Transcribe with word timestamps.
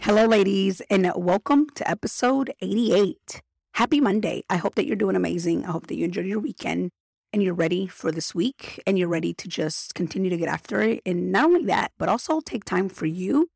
Hello, 0.00 0.24
ladies, 0.24 0.80
and 0.88 1.10
welcome 1.16 1.68
to 1.74 1.88
episode 1.90 2.52
88. 2.62 3.42
Happy 3.74 4.00
Monday. 4.00 4.42
I 4.48 4.56
hope 4.56 4.76
that 4.76 4.86
you're 4.86 4.96
doing 4.96 5.16
amazing. 5.16 5.66
I 5.66 5.72
hope 5.72 5.88
that 5.88 5.96
you 5.96 6.04
enjoyed 6.04 6.26
your 6.26 6.38
weekend 6.38 6.90
and 7.32 7.42
you're 7.42 7.52
ready 7.52 7.88
for 7.88 8.12
this 8.12 8.34
week 8.34 8.80
and 8.86 8.98
you're 8.98 9.08
ready 9.08 9.34
to 9.34 9.48
just 9.48 9.94
continue 9.94 10.30
to 10.30 10.36
get 10.36 10.48
after 10.48 10.80
it. 10.80 11.00
And 11.04 11.32
not 11.32 11.46
only 11.46 11.64
that, 11.64 11.90
but 11.98 12.08
also 12.08 12.40
take 12.40 12.64
time 12.64 12.88
for 12.88 13.06
you 13.06 13.48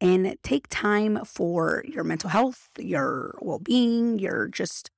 and 0.00 0.36
take 0.42 0.68
time 0.68 1.24
for 1.24 1.82
your 1.88 2.04
mental 2.04 2.30
health, 2.30 2.68
your 2.78 3.36
well 3.40 3.58
being, 3.58 4.18
your 4.18 4.48
just 4.48 4.90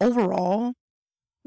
overall 0.00 0.74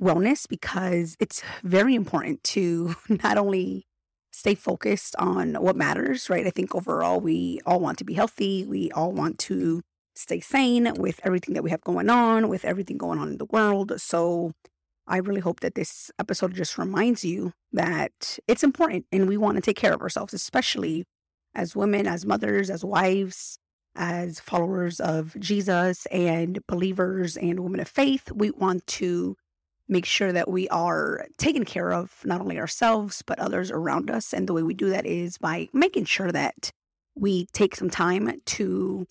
wellness, 0.02 0.48
because 0.48 1.18
it's 1.20 1.44
very 1.64 1.94
important 1.94 2.44
to 2.46 2.96
not 3.10 3.38
only 3.38 3.86
stay 4.34 4.56
focused 4.56 5.16
on 5.18 5.54
what 5.54 5.76
matters, 5.76 6.30
right? 6.30 6.46
I 6.46 6.50
think 6.50 6.74
overall 6.74 7.20
we 7.20 7.62
all 7.66 7.80
want 7.80 8.00
to 8.00 8.04
be 8.04 8.16
healthy. 8.16 8.66
We 8.66 8.92
all 8.92 9.12
want 9.12 9.38
to 9.40 9.82
stay 10.16 10.40
sane 10.40 10.92
with 10.96 11.20
everything 11.24 11.54
that 11.54 11.64
we 11.64 11.70
have 11.70 11.82
going 11.82 12.10
on, 12.10 12.50
with 12.50 12.66
everything 12.66 12.98
going 12.98 13.20
on 13.20 13.30
in 13.30 13.38
the 13.38 13.46
world. 13.46 13.94
So 14.02 14.52
I 15.08 15.18
really 15.18 15.42
hope 15.42 15.60
that 15.60 15.76
this 15.76 16.12
episode 16.20 16.56
just 16.56 16.78
reminds 16.78 17.24
you 17.24 17.54
that 17.72 18.40
it's 18.48 18.64
important 18.64 19.06
and 19.12 19.28
we 19.28 19.38
want 19.38 19.56
to 19.58 19.62
take 19.62 19.78
care 19.78 19.94
of 19.94 20.02
ourselves, 20.02 20.34
especially 20.34 21.06
as 21.54 21.76
women, 21.76 22.08
as 22.08 22.26
mothers, 22.26 22.70
as 22.70 22.84
wives, 22.84 23.60
as 23.96 24.40
followers 24.40 25.00
of 25.00 25.40
Jesus 25.40 26.08
and 26.08 26.60
believers 26.68 27.38
and 27.38 27.60
women 27.60 27.80
of 27.80 27.88
faith. 27.88 28.32
We 28.32 28.50
want 28.50 28.88
to 28.88 29.36
make 29.88 30.06
sure 30.06 30.32
that 30.32 30.50
we 30.50 30.68
are 30.70 31.26
taking 31.38 31.66
care 31.66 31.92
of 31.92 32.22
not 32.26 32.42
only 32.42 32.58
ourselves, 32.58 33.22
but 33.26 33.40
others 33.40 33.70
around 33.70 34.10
us. 34.10 34.34
And 34.34 34.48
the 34.48 34.54
way 34.54 34.64
we 34.64 34.74
do 34.74 34.90
that 34.90 35.06
is 35.06 35.38
by 35.38 35.68
making 35.74 36.06
sure 36.06 36.32
that 36.32 36.72
we 37.16 37.48
take 37.54 37.76
some 37.76 37.90
time 37.90 38.42
to 38.46 39.06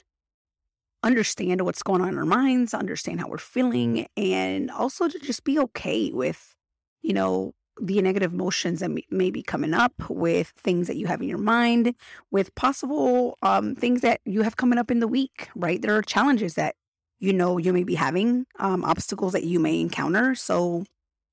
understand 1.03 1.61
what's 1.63 1.83
going 1.83 2.01
on 2.01 2.11
in 2.11 2.19
our 2.19 2.25
minds, 2.25 2.75
understand 2.75 3.21
how 3.21 3.29
we're 3.29 3.39
feeling, 3.39 4.07
and 4.17 4.71
also 4.71 5.09
to 5.09 5.19
just 5.19 5.45
be 5.45 5.59
okay 5.59 6.11
with, 6.13 6.55
you 7.03 7.13
know, 7.13 7.53
the 7.81 8.01
negative 8.03 8.33
emotions 8.33 8.81
that 8.81 8.91
may 9.11 9.31
be 9.31 9.43
coming 9.43 9.75
up 9.75 9.95
with 10.09 10.49
things 10.57 10.87
that 10.87 10.97
you 10.97 11.07
have 11.07 11.23
in 11.23 11.29
your 11.29 11.39
mind, 11.39 11.95
with 12.31 12.55
possible 12.55 13.39
um, 13.43 13.75
things 13.75 14.03
that 14.03 14.21
you 14.25 14.43
have 14.43 14.57
coming 14.57 14.79
up 14.79 14.91
in 14.91 15.01
the 15.01 15.09
week, 15.09 15.49
right? 15.55 15.81
There 15.81 15.97
are 15.97 16.03
challenges 16.03 16.55
that 16.55 16.77
you 17.23 17.33
know 17.33 17.57
you 17.57 17.73
may 17.73 17.85
be 17.85 17.95
having, 17.95 18.47
um, 18.59 18.83
obstacles 18.85 19.33
that 19.33 19.45
you 19.45 19.61
may 19.61 19.81
encounter. 19.81 20.35
So 20.35 20.85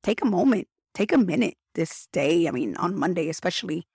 take 0.03 0.21
a 0.21 0.25
moment, 0.25 0.67
take 0.93 1.11
a 1.11 1.17
minute 1.17 1.55
this 1.73 2.07
day. 2.13 2.47
I 2.47 2.51
mean, 2.51 2.77
on 2.77 2.95
Monday, 2.95 3.27
especially, 3.27 3.87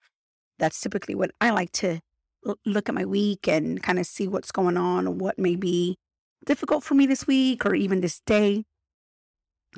that's 0.59 0.81
typically 0.81 1.15
what 1.15 1.31
I 1.41 1.51
like 1.51 1.71
to 1.73 2.01
l- 2.45 2.59
look 2.67 2.89
at 2.89 2.97
my 2.97 3.05
week 3.05 3.47
and 3.47 3.81
kind 3.81 4.01
of 4.01 4.07
see 4.07 4.27
what's 4.27 4.51
going 4.51 4.77
on, 4.77 5.07
or 5.07 5.13
what 5.13 5.39
may 5.39 5.55
be 5.55 5.97
difficult 6.45 6.83
for 6.83 6.95
me 6.95 7.07
this 7.07 7.29
week 7.29 7.65
or 7.65 7.77
even 7.77 8.01
this 8.01 8.19
day. 8.27 8.65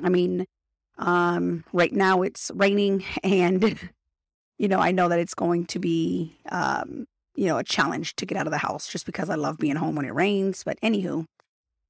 I 0.01 0.09
mean, 0.09 0.47
um, 0.97 1.65
right 1.71 1.93
now 1.93 2.23
it's 2.23 2.49
raining 2.55 3.05
and, 3.23 3.79
you 4.57 4.67
know, 4.67 4.79
I 4.79 4.91
know 4.91 5.07
that 5.07 5.19
it's 5.19 5.35
going 5.35 5.67
to 5.67 5.77
be, 5.77 6.35
um, 6.49 7.05
you 7.35 7.45
know, 7.45 7.59
a 7.59 7.63
challenge 7.63 8.15
to 8.15 8.25
get 8.25 8.39
out 8.39 8.47
of 8.47 8.51
the 8.51 8.57
house 8.57 8.91
just 8.91 9.05
because 9.05 9.29
I 9.29 9.35
love 9.35 9.59
being 9.59 9.75
home 9.75 9.95
when 9.95 10.05
it 10.05 10.15
rains. 10.15 10.63
But 10.63 10.81
anywho, 10.81 11.27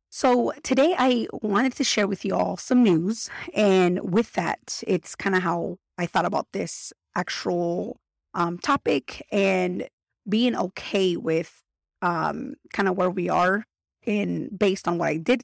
so, 0.10 0.54
today 0.64 0.96
I 0.98 1.28
wanted 1.34 1.76
to 1.76 1.84
share 1.84 2.08
with 2.08 2.24
you 2.24 2.34
all 2.34 2.56
some 2.56 2.82
news. 2.82 3.30
And 3.54 4.14
with 4.14 4.34
that, 4.34 4.82
it's 4.88 5.16
kind 5.16 5.36
of 5.36 5.44
how 5.44 5.78
I 5.98 6.06
thought 6.06 6.26
about 6.26 6.48
this 6.54 6.94
actual 7.16 7.98
um, 8.34 8.58
topic 8.58 9.26
and 9.32 9.88
being 10.28 10.56
okay 10.56 11.18
with 11.18 11.62
um, 12.02 12.56
kind 12.74 12.88
of 12.88 12.96
where 12.96 13.10
we 13.10 13.30
are. 13.30 13.66
And 14.06 14.58
based 14.58 14.88
on 14.88 14.98
what 14.98 15.10
I 15.10 15.18
did 15.18 15.42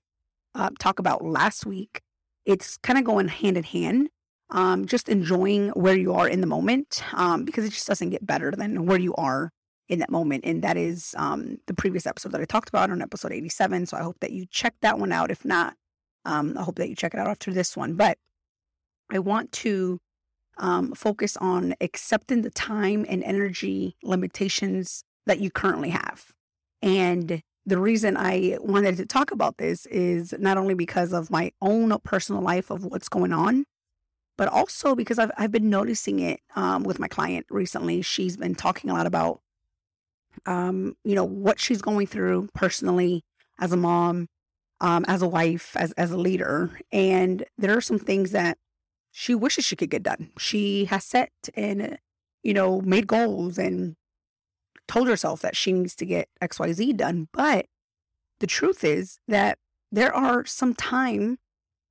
uh, 0.56 0.70
talk 0.80 1.00
about 1.00 1.26
last 1.26 1.66
week, 1.66 2.02
it's 2.46 2.78
kind 2.78 2.98
of 2.98 3.06
going 3.06 3.28
hand 3.28 3.58
in 3.58 3.64
hand. 3.64 4.10
Um, 4.50 4.86
just 4.86 5.10
enjoying 5.10 5.70
where 5.70 5.96
you 5.96 6.14
are 6.14 6.28
in 6.28 6.42
the 6.42 6.48
moment 6.48 7.04
um, 7.14 7.44
because 7.44 7.66
it 7.66 7.72
just 7.72 7.88
doesn't 7.88 8.12
get 8.12 8.26
better 8.26 8.52
than 8.52 8.86
where 8.86 9.00
you 9.00 9.16
are 9.16 9.50
in 9.90 10.00
that 10.00 10.12
moment. 10.12 10.46
And 10.46 10.64
that 10.64 10.78
is 10.78 11.14
um, 11.18 11.58
the 11.68 11.74
previous 11.74 12.06
episode 12.06 12.32
that 12.32 12.42
I 12.42 12.46
talked 12.46 12.70
about 12.70 12.90
on 12.90 13.02
episode 13.02 13.32
87. 13.32 13.88
So 13.88 13.98
I 13.98 14.02
hope 14.02 14.20
that 14.22 14.32
you 14.32 14.46
check 14.46 14.76
that 14.82 15.00
one 15.00 15.12
out. 15.12 15.32
If 15.32 15.44
not, 15.44 15.76
um, 16.26 16.58
I 16.58 16.64
hope 16.64 16.76
that 16.76 16.90
you 16.90 16.96
check 16.96 17.14
it 17.14 17.20
out 17.20 17.28
after 17.28 17.52
this 17.52 17.76
one. 17.76 17.96
But 17.96 18.18
I 19.12 19.20
want 19.20 19.52
to 19.54 20.00
um, 20.58 20.94
focus 20.94 21.36
on 21.38 21.76
accepting 21.82 22.42
the 22.42 22.50
time 22.50 23.06
and 23.10 23.24
energy 23.24 23.96
limitations 24.04 25.04
that 25.26 25.40
you 25.40 25.52
currently 25.52 25.90
have. 25.90 26.32
And 26.82 27.42
the 27.66 27.78
reason 27.78 28.18
I 28.18 28.58
wanted 28.60 28.98
to 28.98 29.06
talk 29.06 29.32
about 29.32 29.58
this 29.58 29.86
is 29.88 30.34
not 30.38 30.58
only 30.58 30.74
because 30.74 31.14
of 31.14 31.32
my 31.32 31.52
own 31.62 31.98
personal 32.04 32.42
life 32.42 32.70
of 32.70 32.84
what's 32.84 33.10
going 33.10 33.32
on, 33.32 33.66
but 34.38 34.48
also 34.48 34.96
because 34.96 35.20
I've, 35.20 35.32
I've 35.38 35.52
been 35.52 35.70
noticing 35.70 36.20
it 36.20 36.42
um, 36.56 36.84
with 36.84 37.00
my 37.00 37.08
client 37.08 37.46
recently. 37.50 38.02
She's 38.02 38.36
been 38.36 38.56
talking 38.56 38.90
a 38.90 38.94
lot 38.94 39.06
about 39.06 39.40
um, 40.46 40.96
you 41.04 41.16
know, 41.16 41.26
what 41.26 41.60
she's 41.60 41.82
going 41.82 42.08
through 42.08 42.50
personally 42.54 43.24
as 43.60 43.72
a 43.72 43.78
mom, 43.78 44.28
um, 44.82 45.06
as 45.08 45.22
a 45.22 45.28
wife, 45.28 45.76
as 45.76 45.92
as 45.94 46.12
a 46.12 46.18
leader. 46.18 46.72
And 46.92 47.46
there 47.58 47.76
are 47.78 47.82
some 47.82 48.00
things 48.00 48.32
that 48.32 48.58
she 49.12 49.36
wishes 49.36 49.66
she 49.66 49.76
could 49.76 49.90
get 49.90 50.04
done. 50.04 50.32
She 50.38 50.86
has 50.86 51.06
set 51.06 51.32
and 51.56 51.98
you 52.44 52.54
know, 52.54 52.82
made 52.82 53.08
goals 53.08 53.58
and 53.58 53.96
told 54.88 55.08
herself 55.08 55.42
that 55.42 55.56
she 55.56 55.72
needs 55.72 55.96
to 55.96 56.06
get 56.06 56.28
XYZ 56.42 56.96
done. 56.98 57.30
But 57.32 57.66
the 58.40 58.48
truth 58.48 58.84
is 58.84 59.18
that 59.28 59.58
there 59.92 60.14
are 60.14 60.46
some 60.46 60.74
time 60.74 61.38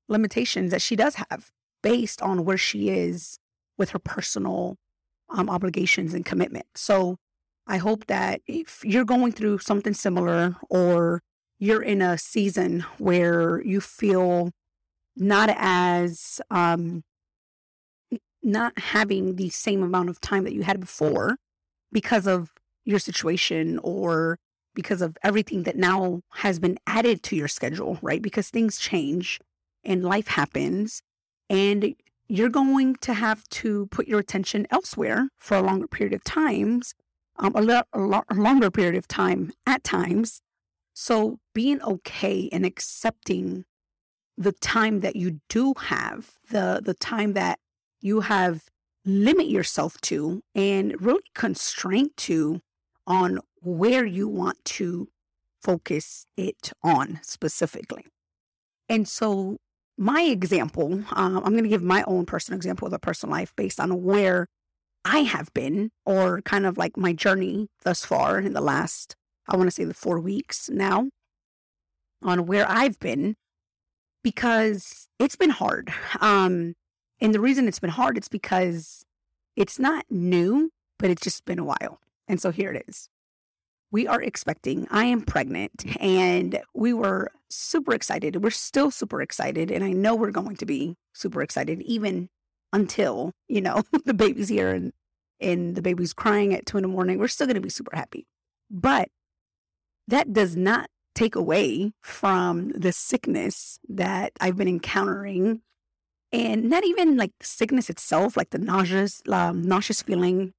limitations 0.09 0.71
that 0.71 0.83
she 0.83 0.95
does 0.95 1.17
have 1.31 1.51
based 1.83 2.21
on 2.21 2.45
where 2.45 2.59
she 2.59 2.91
is 2.91 3.39
with 3.79 3.91
her 3.91 3.99
personal 3.99 4.77
um, 5.31 5.49
obligations 5.49 6.13
and 6.13 6.25
commitment. 6.25 6.67
So 6.75 7.17
I 7.67 7.79
hope 7.79 8.07
that 8.07 8.41
if 8.47 8.85
you're 8.85 9.05
going 9.05 9.33
through 9.33 9.59
something 9.59 9.95
similar 9.95 10.57
or 10.69 11.23
you're 11.59 11.83
in 11.83 12.03
a 12.03 12.19
season 12.19 12.81
where 12.99 13.63
you 13.63 13.81
feel 13.81 14.51
not 15.17 15.51
as 15.57 16.41
um, 16.51 17.05
not 18.43 18.79
having 18.79 19.37
the 19.37 19.51
same 19.51 19.83
amount 19.83 20.09
of 20.09 20.21
time 20.21 20.45
that 20.45 20.55
you 20.55 20.63
had 20.63 20.81
before 20.81 21.37
because 21.93 22.27
of 22.27 22.51
your 22.85 22.99
situation 22.99 23.79
or 23.83 24.39
because 24.75 25.03
of 25.03 25.17
everything 25.23 25.63
that 25.65 25.77
now 25.77 26.23
has 26.37 26.59
been 26.59 26.79
added 26.87 27.23
to 27.23 27.37
your 27.37 27.49
schedule, 27.49 27.99
right? 28.03 28.23
Because 28.23 28.49
things 28.49 28.79
change 28.79 29.39
and 29.85 30.03
life 30.03 30.29
happens 30.29 31.03
and 31.49 31.95
you're 32.27 32.49
going 32.49 32.97
to 32.97 33.13
have 33.13 33.45
to 33.51 33.87
put 33.87 34.09
your 34.09 34.19
attention 34.19 34.67
elsewhere 34.71 35.29
for 35.39 35.57
a 35.57 35.63
longer 35.63 35.87
period 35.87 36.15
of 36.15 36.25
times 36.25 36.95
um, 37.43 37.53
a, 37.55 37.61
lo- 37.61 37.83
a, 37.93 37.99
lo- 37.99 38.23
longer 38.33 38.71
period 38.71 38.95
of 38.95 39.09
time 39.09 39.53
at 39.67 39.85
times. 39.85 40.41
So 40.95 41.39
being 41.55 41.83
okay 41.83 42.49
and 42.53 42.65
accepting 42.65 43.65
the 44.37 44.53
time 44.53 45.01
that 45.01 45.17
you 45.17 45.41
do 45.49 45.75
have, 45.77 46.33
the 46.51 46.81
the 46.83 46.95
time 46.95 47.35
that 47.35 47.59
you 48.01 48.21
have 48.21 48.65
limit 49.05 49.49
yourself 49.49 50.01
to 50.03 50.43
and 50.55 51.01
really 51.01 51.23
constraint 51.35 52.17
to 52.17 52.61
on 53.07 53.41
where 53.61 54.07
you 54.07 54.29
want 54.29 54.65
to 54.65 55.09
focus 55.61 56.27
it 56.37 56.73
on 56.83 57.19
specifically. 57.23 58.07
And 58.89 59.09
so 59.09 59.59
my 59.99 60.23
example, 60.23 61.05
um, 61.13 61.37
I'm 61.39 61.53
going 61.53 61.65
to 61.65 61.69
give 61.69 61.83
my 61.83 62.05
own 62.07 62.27
personal 62.27 62.57
example 62.57 62.87
of 62.87 62.93
a 62.93 62.99
personal 62.99 63.33
life 63.33 63.55
based 63.57 63.79
on 63.81 64.03
where 64.03 64.49
I 65.05 65.21
have 65.21 65.53
been, 65.53 65.91
or 66.07 66.43
kind 66.43 66.65
of 66.67 66.79
like 66.79 66.97
my 66.97 67.13
journey 67.13 67.69
thus 67.83 68.05
far 68.05 68.39
in 68.39 68.53
the 68.53 68.61
last, 68.61 69.17
I 69.49 69.57
want 69.57 69.67
to 69.67 69.75
say 69.75 69.85
the 69.85 69.95
four 69.95 70.21
weeks 70.21 70.71
now, 70.71 71.09
on 72.23 72.47
where 72.47 72.69
I've 72.69 72.99
been, 73.01 73.37
because 74.23 75.09
it's 75.19 75.35
been 75.35 75.51
hard. 75.51 75.93
Um, 76.21 76.75
and 77.21 77.35
the 77.35 77.41
reason 77.41 77.67
it's 77.67 77.81
been 77.81 77.91
hard, 77.91 78.17
it's 78.17 78.29
because 78.29 79.05
it's 79.57 79.79
not 79.79 80.05
new, 80.09 80.71
but 80.99 81.11
it's 81.11 81.23
just 81.23 81.45
been 81.45 81.59
a 81.59 81.65
while. 81.65 81.99
And 82.29 82.41
so 82.41 82.53
here 82.53 82.73
it 82.73 82.85
is. 82.87 83.09
We 83.91 84.07
are 84.07 84.23
expecting, 84.23 84.87
I 84.91 85.05
am 85.05 85.23
pregnant, 85.23 85.85
and 86.01 86.61
we 86.73 86.95
were 86.95 87.31
super 87.51 87.93
excited. 87.93 88.43
We're 88.43 88.51
still 88.51 88.91
super 88.91 89.21
excited. 89.21 89.71
And 89.71 89.85
I 89.85 89.93
know 89.93 90.15
we're 90.15 90.31
going 90.31 90.57
to 90.57 90.65
be 90.65 90.97
super 91.13 91.43
excited, 91.43 91.83
even 91.83 92.31
until, 92.73 93.33
you 93.49 93.61
know, 93.61 93.83
the 94.05 94.15
baby's 94.15 94.49
here 94.49 94.71
and, 94.71 94.93
and 95.41 95.75
the 95.75 95.83
baby's 95.83 96.13
crying 96.13 96.55
at 96.55 96.67
two 96.67 96.79
in 96.79 96.83
the 96.83 96.89
morning. 96.89 97.19
We're 97.19 97.29
still 97.29 97.47
going 97.47 97.55
to 97.57 97.61
be 97.61 97.69
super 97.69 97.95
happy. 97.95 98.27
But 98.71 99.09
that 100.09 100.33
does 100.33 100.57
not 100.57 100.89
take 101.15 101.35
away 101.35 101.93
from 102.03 102.71
the 102.71 102.93
sickness 102.93 103.79
that 103.89 104.33
I've 104.41 104.57
been 104.57 104.69
encountering. 104.69 105.61
And 106.33 106.71
not 106.71 106.85
even 106.85 107.19
like 107.19 107.33
the 107.39 107.47
sickness 107.47 107.91
itself, 107.91 108.37
like 108.37 108.51
the 108.51 108.59
nauseous, 108.59 109.23
um, 109.29 109.63
nauseous 109.63 110.01
feeling. 110.01 110.55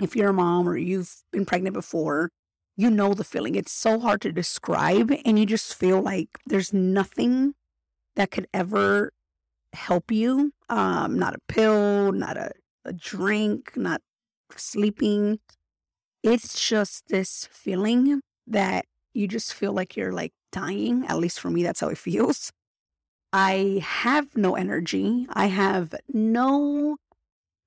If 0.00 0.14
you're 0.14 0.30
a 0.30 0.34
mom 0.34 0.68
or 0.68 0.76
you've 0.76 1.22
been 1.32 1.46
pregnant 1.46 1.74
before, 1.74 2.30
you 2.76 2.90
know 2.90 3.14
the 3.14 3.24
feeling. 3.24 3.54
It's 3.54 3.72
so 3.72 3.98
hard 4.00 4.22
to 4.22 4.32
describe, 4.32 5.12
and 5.24 5.38
you 5.38 5.44
just 5.44 5.74
feel 5.74 6.00
like 6.00 6.28
there's 6.46 6.72
nothing 6.72 7.54
that 8.16 8.30
could 8.30 8.46
ever 8.54 9.12
help 9.72 10.10
you. 10.10 10.52
Um, 10.68 11.18
not 11.18 11.34
a 11.34 11.38
pill, 11.48 12.12
not 12.12 12.36
a, 12.36 12.52
a 12.84 12.92
drink, 12.92 13.76
not 13.76 14.00
sleeping. 14.56 15.40
It's 16.22 16.68
just 16.68 17.08
this 17.08 17.48
feeling 17.50 18.20
that 18.46 18.84
you 19.14 19.26
just 19.26 19.54
feel 19.54 19.72
like 19.72 19.96
you're 19.96 20.12
like 20.12 20.32
dying. 20.52 21.04
At 21.06 21.18
least 21.18 21.40
for 21.40 21.50
me, 21.50 21.62
that's 21.62 21.80
how 21.80 21.88
it 21.88 21.98
feels. 21.98 22.52
I 23.32 23.80
have 23.84 24.36
no 24.36 24.56
energy. 24.56 25.26
I 25.32 25.46
have 25.46 25.94
no 26.12 26.96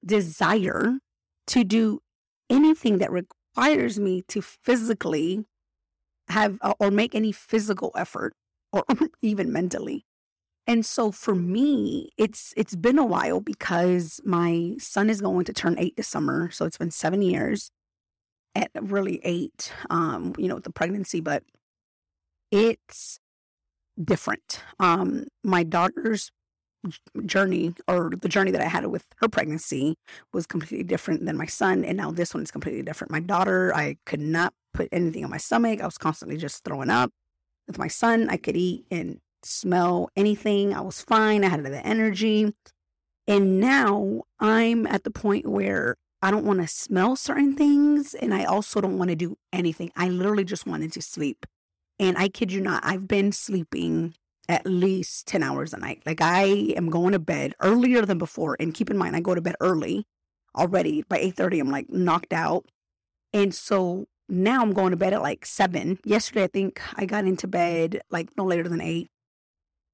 desire 0.05 1.00
to 1.47 1.63
do 1.63 2.00
anything 2.50 2.97
that 2.97 3.11
requires 3.11 4.00
me 4.00 4.23
to 4.27 4.41
physically 4.41 5.45
have 6.29 6.59
or 6.79 6.91
make 6.91 7.15
any 7.15 7.31
physical 7.31 7.91
effort 7.95 8.33
or 8.71 8.83
even 9.21 9.51
mentally. 9.51 10.05
And 10.68 10.86
so 10.86 11.12
for 11.12 11.36
me, 11.36 12.10
it's 12.18 12.54
it's 12.56 12.75
been 12.75 12.98
a 12.98 13.06
while 13.06 13.42
because 13.42 14.21
my 14.24 14.75
son 14.80 15.10
is 15.10 15.19
going 15.21 15.45
to 15.45 15.54
turn 15.54 15.75
8 15.77 15.95
this 15.98 16.07
summer, 16.07 16.50
so 16.51 16.65
it's 16.65 16.77
been 16.77 16.92
7 16.92 17.21
years 17.21 17.69
at 18.56 18.71
really 18.81 19.21
8 19.24 19.74
um 19.92 20.33
you 20.38 20.48
know 20.50 20.60
the 20.60 20.71
pregnancy, 20.71 21.21
but 21.21 21.44
it's 22.51 23.19
different. 24.04 24.62
Um 24.80 25.25
my 25.44 25.63
daughter's 25.63 26.31
journey 27.25 27.74
or 27.88 28.12
the 28.21 28.30
journey 28.30 28.51
that 28.51 28.62
I 28.62 28.68
had 28.68 28.86
with 28.88 29.06
her 29.18 29.30
pregnancy 29.30 29.95
was 30.33 30.48
completely 30.48 30.83
different 30.83 31.25
than 31.25 31.38
my 31.38 31.45
son. 31.45 31.86
And 31.86 31.98
now 31.98 32.12
this 32.12 32.33
one 32.33 32.44
is 32.44 32.51
completely 32.51 32.83
different. 32.83 33.12
My 33.12 33.19
daughter, 33.21 33.74
I 33.75 33.98
could 34.06 34.19
not 34.21 34.54
put 34.74 34.89
anything 34.92 35.24
on 35.24 35.31
my 35.31 35.38
stomach. 35.38 35.81
I 35.81 35.86
was 35.86 35.98
constantly 35.98 36.38
just 36.38 36.63
throwing 36.63 36.89
up. 36.89 37.12
With 37.68 37.77
my 37.80 37.88
son, 37.89 38.30
I 38.30 38.38
could 38.38 38.57
eat 38.57 38.86
and 38.92 39.19
smell 39.45 40.09
anything. 40.15 40.73
I 40.73 40.81
was 40.81 41.01
fine. 41.01 41.43
I 41.43 41.49
had 41.49 41.63
the 41.63 41.85
energy. 41.85 42.53
And 43.27 43.59
now 43.59 44.23
I'm 44.39 44.85
at 44.87 45.03
the 45.03 45.11
point 45.11 45.47
where 45.47 45.95
I 46.21 46.31
don't 46.31 46.45
want 46.45 46.61
to 46.61 46.67
smell 46.67 47.15
certain 47.15 47.55
things. 47.55 48.13
And 48.13 48.33
I 48.33 48.45
also 48.45 48.81
don't 48.81 48.97
want 48.97 49.09
to 49.09 49.15
do 49.15 49.37
anything. 49.51 49.91
I 49.95 50.09
literally 50.09 50.43
just 50.43 50.65
wanted 50.65 50.91
to 50.93 51.01
sleep. 51.01 51.45
And 51.99 52.17
I 52.17 52.27
kid 52.27 52.51
you 52.51 52.61
not, 52.61 52.83
I've 52.85 53.07
been 53.07 53.31
sleeping 53.31 54.15
at 54.49 54.65
least 54.65 55.27
10 55.27 55.41
hours 55.41 55.73
a 55.73 55.77
night. 55.77 56.03
Like 56.05 56.21
I 56.21 56.43
am 56.75 56.89
going 56.89 57.13
to 57.13 57.19
bed 57.19 57.53
earlier 57.61 58.05
than 58.05 58.17
before. 58.17 58.57
And 58.59 58.73
keep 58.73 58.89
in 58.89 58.97
mind, 58.97 59.15
I 59.15 59.21
go 59.21 59.35
to 59.35 59.41
bed 59.41 59.55
early 59.61 60.05
already. 60.55 61.03
By 61.07 61.19
8.30, 61.19 61.59
I'm 61.61 61.71
like 61.71 61.89
knocked 61.89 62.33
out. 62.33 62.65
And 63.31 63.53
so 63.53 64.05
now 64.29 64.61
I'm 64.61 64.73
going 64.73 64.91
to 64.91 64.97
bed 64.97 65.13
at 65.13 65.21
like 65.21 65.45
7. 65.45 65.99
Yesterday, 66.03 66.43
I 66.43 66.47
think 66.47 66.81
I 66.95 67.05
got 67.05 67.25
into 67.25 67.47
bed 67.47 68.01
like 68.09 68.29
no 68.37 68.45
later 68.45 68.67
than 68.67 68.81
8. 68.81 69.09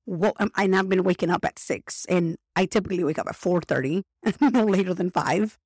Well, 0.10 0.34
um, 0.40 0.50
and 0.58 0.76
I've 0.76 0.90
been 0.90 1.04
waking 1.04 1.30
up 1.30 1.46
at 1.46 1.60
6. 1.60 2.06
And 2.10 2.36
I 2.56 2.66
typically 2.66 3.04
wake 3.04 3.20
up 3.20 3.28
at 3.28 3.36
4.30, 3.36 4.02
no 4.54 4.66
later 4.66 4.96
than 4.96 5.12
5 5.12 5.58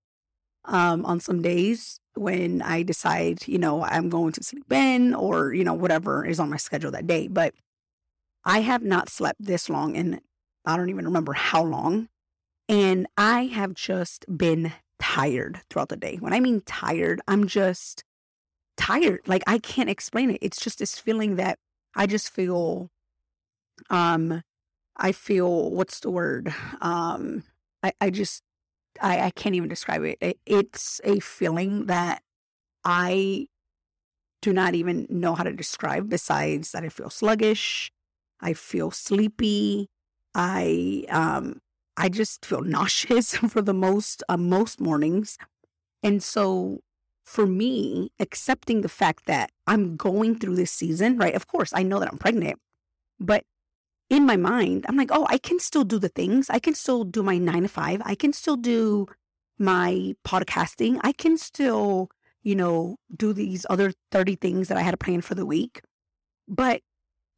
um, 0.66 1.06
on 1.06 1.22
some 1.22 1.42
days 1.42 2.02
when 2.16 2.62
I 2.62 2.84
decide, 2.84 3.48
you 3.48 3.58
know, 3.58 3.84
I'm 3.84 4.10
going 4.10 4.34
to 4.34 4.44
sleep 4.44 4.70
in 4.70 5.14
or, 5.14 5.54
you 5.54 5.64
know, 5.64 5.74
whatever 5.74 6.26
is 6.26 6.42
on 6.42 6.50
my 6.50 6.58
schedule 6.58 6.92
that 6.92 7.08
day. 7.08 7.30
But 7.30 7.54
I 8.44 8.60
have 8.60 8.84
not 8.84 9.08
slept 9.08 9.42
this 9.42 9.70
long 9.70 9.96
and 9.96 10.20
I 10.66 10.76
don't 10.76 10.90
even 10.90 11.06
remember 11.06 11.32
how 11.32 11.64
long. 11.64 12.10
And 12.68 13.08
I 13.18 13.46
have 13.46 13.74
just 13.74 14.26
been 14.38 14.74
tired 15.00 15.62
throughout 15.70 15.88
the 15.88 15.96
day. 15.96 16.18
When 16.20 16.34
I 16.34 16.42
mean 16.42 16.62
tired, 16.66 17.22
I'm 17.30 17.48
just 17.48 18.04
tired. 18.76 19.22
Like 19.26 19.44
I 19.48 19.58
can't 19.58 19.90
explain 19.90 20.32
it. 20.32 20.40
It's 20.42 20.60
just 20.60 20.80
this 20.80 21.00
feeling 21.00 21.38
that 21.38 21.60
I 21.96 22.08
just 22.08 22.30
feel 22.30 22.90
um 23.90 24.42
I 24.98 25.12
feel 25.12 25.72
what's 25.72 26.00
the 26.00 26.12
word? 26.12 26.54
Um 26.82 27.44
I, 27.82 27.94
I 28.00 28.10
just 28.10 28.44
I, 29.02 29.22
I 29.22 29.30
can't 29.32 29.56
even 29.56 29.70
describe 29.70 30.04
it. 30.04 30.18
it. 30.22 30.38
It's 30.46 31.02
a 31.04 31.20
feeling 31.20 31.88
that 31.88 32.22
I 32.86 33.48
do 34.42 34.54
not 34.54 34.76
even 34.76 35.08
know 35.10 35.36
how 35.36 35.44
to 35.44 35.54
describe 35.54 36.10
besides 36.10 36.72
that 36.74 36.84
I 36.84 36.90
feel 36.90 37.10
sluggish. 37.10 37.92
I 38.42 38.54
feel 38.54 38.92
sleepy. 38.92 39.90
I 40.36 41.06
um 41.10 41.62
I 41.98 42.10
just 42.10 42.46
feel 42.46 42.62
nauseous 42.76 43.36
for 43.36 43.62
the 43.62 43.74
most 43.74 44.24
uh, 44.30 44.38
most 44.38 44.80
mornings. 44.80 45.38
And 46.04 46.22
so 46.22 46.82
for 47.26 47.48
me, 47.48 48.12
accepting 48.20 48.82
the 48.82 48.90
fact 48.90 49.26
that 49.28 49.52
I'm 49.66 49.96
going 49.96 50.38
through 50.38 50.58
this 50.58 50.72
season, 50.72 51.18
right? 51.18 51.34
Of 51.34 51.48
course, 51.48 51.72
I 51.74 51.84
know 51.84 52.00
that 52.00 52.12
I'm 52.12 52.18
pregnant, 52.18 52.60
but 53.20 53.46
in 54.14 54.26
my 54.26 54.38
mind, 54.38 54.86
I'm 54.88 54.96
like, 54.96 55.10
oh, 55.12 55.26
I 55.30 55.40
can 55.40 55.60
still 55.60 55.84
do 55.84 55.98
the 55.98 56.08
things. 56.08 56.50
I 56.50 56.60
can 56.60 56.76
still 56.76 57.04
do 57.04 57.24
my 57.24 57.40
nine 57.40 57.64
to 57.64 57.68
five. 57.68 58.00
I 58.06 58.14
can 58.14 58.32
still 58.32 58.56
do 58.56 59.08
my 59.58 60.14
podcasting. 60.24 61.00
I 61.04 61.14
can 61.14 61.36
still, 61.36 62.10
you 62.44 62.56
know, 62.56 62.98
do 63.16 63.34
these 63.34 63.66
other 63.72 63.92
30 64.12 64.36
things 64.36 64.68
that 64.68 64.78
I 64.78 64.82
had 64.82 65.00
planned 65.00 65.26
for 65.26 65.34
the 65.34 65.48
week. 65.48 65.82
But 66.48 66.82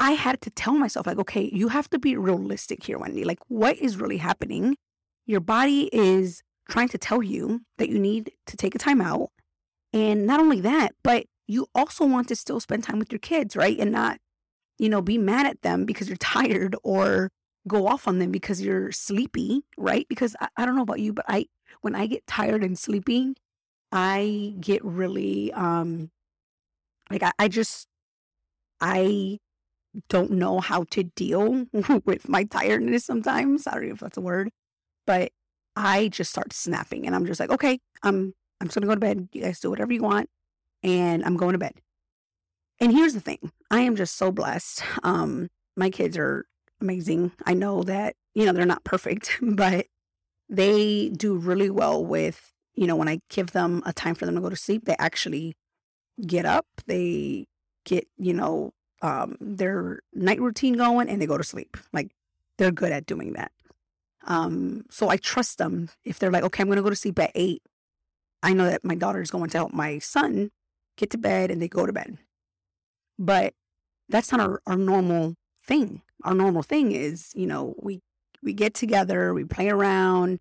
I 0.02 0.12
had 0.12 0.42
to 0.42 0.50
tell 0.50 0.74
myself, 0.74 1.08
like, 1.08 1.18
okay, 1.20 1.50
you 1.54 1.70
have 1.70 1.90
to 1.92 2.00
be 2.00 2.18
realistic 2.18 2.84
here, 2.84 2.98
Wendy. 2.98 3.24
Like, 3.24 3.40
what 3.48 3.78
is 3.78 3.96
really 3.96 4.18
happening? 4.18 4.76
Your 5.26 5.40
body 5.40 5.90
is 5.94 6.44
trying 6.70 6.90
to 6.90 6.98
tell 6.98 7.24
you 7.24 7.62
that 7.78 7.88
you 7.88 8.00
need 8.00 8.32
to 8.48 8.58
take 8.58 8.76
a 8.76 8.80
time 8.80 9.00
out. 9.00 9.30
And 9.94 10.28
not 10.28 10.42
only 10.42 10.60
that, 10.60 10.92
but 11.04 11.26
you 11.48 11.68
also 11.74 12.06
want 12.06 12.28
to 12.28 12.36
still 12.36 12.60
spend 12.60 12.84
time 12.84 13.00
with 13.00 13.14
your 13.14 13.20
kids, 13.20 13.56
right? 13.56 13.80
And 13.80 13.94
not, 13.94 14.18
you 14.78 14.90
know, 14.90 15.02
be 15.02 15.18
mad 15.18 15.46
at 15.46 15.62
them 15.62 15.86
because 15.86 16.08
you're 16.08 16.18
tired 16.20 16.76
or 16.84 17.32
go 17.68 17.88
off 17.88 18.08
on 18.08 18.20
them 18.20 18.32
because 18.32 18.62
you're 18.62 18.92
sleepy, 18.92 19.64
right? 19.78 20.06
Because 20.10 20.36
I, 20.40 20.50
I 20.58 20.66
don't 20.66 20.76
know 20.76 20.84
about 20.84 21.00
you, 21.00 21.14
but 21.14 21.26
I, 21.28 21.48
when 21.82 21.96
I 21.96 22.08
get 22.08 22.28
tired 22.28 22.64
and 22.64 22.78
sleepy, 22.78 23.34
I 23.92 24.56
get 24.60 24.84
really, 24.84 25.52
um, 25.54 26.12
like, 27.10 27.24
I, 27.24 27.32
I 27.40 27.48
just, 27.48 27.88
I 28.82 29.40
don't 30.10 30.32
know 30.32 30.60
how 30.60 30.84
to 30.92 31.04
deal 31.04 31.66
with 32.06 32.28
my 32.28 32.44
tiredness 32.44 33.06
sometimes. 33.06 33.68
I 33.68 33.76
don't 33.76 33.88
know 33.88 33.94
if 33.94 34.00
that's 34.00 34.18
a 34.18 34.22
word, 34.22 34.50
but 35.08 35.32
I 35.76 36.10
just 36.10 36.32
start 36.32 36.54
snapping 36.54 37.06
and 37.06 37.16
I'm 37.16 37.26
just 37.26 37.40
like, 37.40 37.52
okay, 37.52 37.80
I'm 38.04 38.34
I'm 38.62 38.68
just 38.68 38.76
gonna 38.76 38.88
go 38.88 38.96
to 38.96 39.00
bed. 39.00 39.30
You 39.34 39.42
guys 39.42 39.60
do 39.60 39.70
whatever 39.70 39.94
you 39.94 40.02
want, 40.02 40.30
and 40.84 41.24
I'm 41.26 41.38
going 41.38 41.54
to 41.54 41.60
bed. 41.60 41.74
And 42.80 42.92
here's 42.92 43.14
the 43.14 43.22
thing: 43.22 43.52
I 43.72 43.82
am 43.82 43.96
just 43.96 44.16
so 44.16 44.32
blessed. 44.32 44.84
Um, 45.04 45.50
my 45.76 45.90
kids 45.90 46.18
are 46.18 46.46
amazing. 46.82 47.32
I 47.46 47.54
know 47.54 47.84
that 47.84 48.16
you 48.34 48.46
know 48.46 48.52
they're 48.52 48.66
not 48.66 48.84
perfect, 48.84 49.38
but 49.42 49.88
they 50.50 51.10
do 51.10 51.36
really 51.38 51.70
well 51.70 52.04
with 52.04 52.52
you 52.76 52.88
know 52.88 52.96
when 52.96 53.08
I 53.10 53.20
give 53.30 53.52
them 53.52 53.82
a 53.86 53.94
time 53.94 54.16
for 54.16 54.26
them 54.26 54.36
to 54.36 54.42
go 54.42 54.50
to 54.50 54.56
sleep. 54.56 54.86
They 54.86 54.96
actually 55.00 55.56
get 56.26 56.46
up. 56.46 56.66
They 56.86 57.46
get 57.86 58.08
you 58.18 58.34
know 58.34 58.74
um, 59.02 59.38
their 59.40 60.00
night 60.14 60.42
routine 60.42 60.74
going 60.74 61.10
and 61.10 61.22
they 61.22 61.28
go 61.28 61.38
to 61.38 61.44
sleep. 61.44 61.78
Like 61.94 62.12
they're 62.58 62.72
good 62.72 62.92
at 62.92 63.06
doing 63.06 63.34
that. 63.34 63.52
Um, 64.26 64.86
so 64.90 65.10
I 65.10 65.18
trust 65.18 65.58
them. 65.58 65.90
If 66.04 66.20
they're 66.20 66.32
like, 66.32 66.44
okay, 66.44 66.62
I'm 66.62 66.68
going 66.68 66.78
to 66.78 66.84
go 66.84 66.90
to 66.90 66.96
sleep 66.96 67.20
at 67.20 67.32
eight, 67.36 67.62
I 68.42 68.54
know 68.54 68.66
that 68.66 68.84
my 68.84 68.96
daughter 68.96 69.22
is 69.22 69.32
going 69.32 69.50
to 69.50 69.58
help 69.58 69.74
my 69.74 70.00
son 70.00 70.52
get 70.98 71.12
to 71.12 71.18
bed 71.18 71.52
and 71.52 71.62
they 71.62 71.68
go 71.68 71.86
to 71.86 71.94
bed. 71.94 72.18
But 73.18 73.54
that's 74.10 74.32
not 74.32 74.42
our, 74.42 74.62
our 74.66 74.78
normal 74.78 75.36
thing. 75.64 76.02
Our 76.24 76.34
normal 76.34 76.64
thing 76.64 76.92
is, 76.92 77.32
you 77.36 77.48
know, 77.48 77.76
we 77.82 78.02
we 78.44 78.54
get 78.54 78.74
together, 78.74 79.34
we 79.34 79.44
play 79.44 79.70
around, 79.70 80.40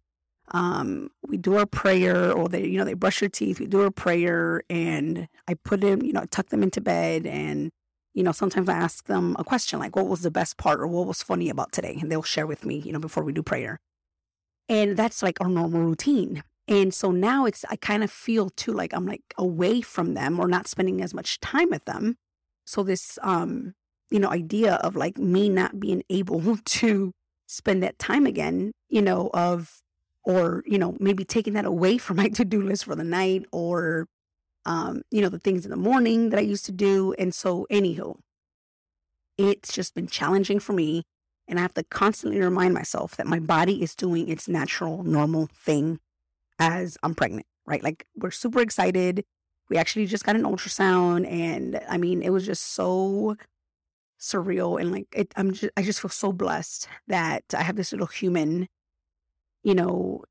um, 0.50 1.10
we 1.26 1.36
do 1.38 1.56
our 1.56 1.66
prayer, 1.66 2.32
or 2.32 2.48
they, 2.48 2.66
you 2.66 2.78
know, 2.78 2.84
they 2.84 2.94
brush 2.94 3.20
their 3.20 3.28
teeth. 3.28 3.60
We 3.60 3.66
do 3.66 3.82
our 3.82 3.90
prayer, 3.90 4.62
and 4.68 5.28
I 5.48 5.54
put 5.54 5.80
them, 5.80 6.02
you 6.02 6.12
know, 6.12 6.24
tuck 6.30 6.48
them 6.48 6.62
into 6.62 6.80
bed, 6.80 7.26
and 7.26 7.70
you 8.12 8.22
know, 8.22 8.32
sometimes 8.32 8.68
I 8.68 8.74
ask 8.74 9.06
them 9.06 9.34
a 9.38 9.44
question 9.44 9.78
like, 9.78 9.96
"What 9.96 10.06
was 10.06 10.22
the 10.22 10.30
best 10.30 10.56
part?" 10.56 10.80
or 10.80 10.86
"What 10.86 11.06
was 11.06 11.22
funny 11.22 11.48
about 11.50 11.72
today?" 11.72 11.96
and 12.00 12.10
they'll 12.10 12.22
share 12.22 12.46
with 12.46 12.64
me, 12.64 12.78
you 12.78 12.92
know, 12.92 12.98
before 12.98 13.24
we 13.24 13.32
do 13.32 13.42
prayer. 13.42 13.80
And 14.68 14.96
that's 14.96 15.22
like 15.22 15.40
our 15.40 15.48
normal 15.48 15.82
routine. 15.82 16.42
And 16.66 16.94
so 16.94 17.10
now 17.10 17.44
it's, 17.44 17.64
I 17.68 17.76
kind 17.76 18.02
of 18.02 18.10
feel 18.10 18.48
too 18.48 18.72
like 18.72 18.94
I'm 18.94 19.06
like 19.06 19.22
away 19.36 19.82
from 19.82 20.14
them 20.14 20.40
or 20.40 20.48
not 20.48 20.66
spending 20.66 21.02
as 21.02 21.12
much 21.12 21.38
time 21.40 21.70
with 21.70 21.84
them. 21.84 22.16
So 22.64 22.82
this, 22.82 23.18
um, 23.22 23.74
you 24.10 24.18
know, 24.18 24.30
idea 24.30 24.74
of 24.76 24.96
like 24.96 25.18
me 25.18 25.48
not 25.48 25.80
being 25.80 26.02
able 26.10 26.56
to 26.64 27.12
spend 27.46 27.82
that 27.82 27.98
time 27.98 28.26
again, 28.26 28.72
you 28.88 29.02
know, 29.02 29.30
of, 29.34 29.80
or, 30.24 30.62
you 30.66 30.78
know, 30.78 30.96
maybe 31.00 31.24
taking 31.24 31.52
that 31.54 31.66
away 31.66 31.98
from 31.98 32.16
my 32.16 32.28
to 32.34 32.44
do 32.44 32.62
list 32.62 32.84
for 32.86 32.94
the 32.94 33.04
night 33.04 33.44
or, 33.52 34.06
um, 34.66 35.02
you 35.10 35.20
know, 35.20 35.28
the 35.28 35.38
things 35.38 35.64
in 35.64 35.70
the 35.70 35.76
morning 35.76 36.30
that 36.30 36.38
I 36.38 36.42
used 36.42 36.64
to 36.66 36.72
do. 36.72 37.14
And 37.18 37.34
so, 37.34 37.66
anywho, 37.70 38.16
it's 39.36 39.72
just 39.72 39.94
been 39.94 40.06
challenging 40.06 40.60
for 40.60 40.72
me. 40.72 41.04
And 41.46 41.58
I 41.58 41.62
have 41.62 41.74
to 41.74 41.84
constantly 41.84 42.40
remind 42.40 42.72
myself 42.72 43.16
that 43.16 43.26
my 43.26 43.38
body 43.38 43.82
is 43.82 43.94
doing 43.94 44.28
its 44.28 44.48
natural, 44.48 45.02
normal 45.02 45.48
thing 45.54 46.00
as 46.58 46.96
I'm 47.02 47.14
pregnant, 47.14 47.46
right? 47.66 47.82
Like 47.82 48.06
we're 48.16 48.30
super 48.30 48.60
excited. 48.60 49.24
We 49.70 49.76
actually 49.76 50.06
just 50.06 50.24
got 50.24 50.36
an 50.36 50.42
ultrasound 50.42 51.30
and 51.30 51.80
I 51.88 51.96
mean, 51.96 52.22
it 52.22 52.30
was 52.30 52.46
just 52.46 52.74
so 52.74 53.36
surreal 54.20 54.80
and 54.80 54.92
like 54.92 55.06
it, 55.12 55.32
I'm 55.36 55.52
just 55.52 55.72
I 55.76 55.82
just 55.82 56.00
feel 56.00 56.10
so 56.10 56.32
blessed 56.32 56.88
that 57.08 57.44
I 57.56 57.62
have 57.62 57.76
this 57.76 57.92
little 57.92 58.06
human, 58.06 58.68
you 59.62 59.74
know, 59.74 60.24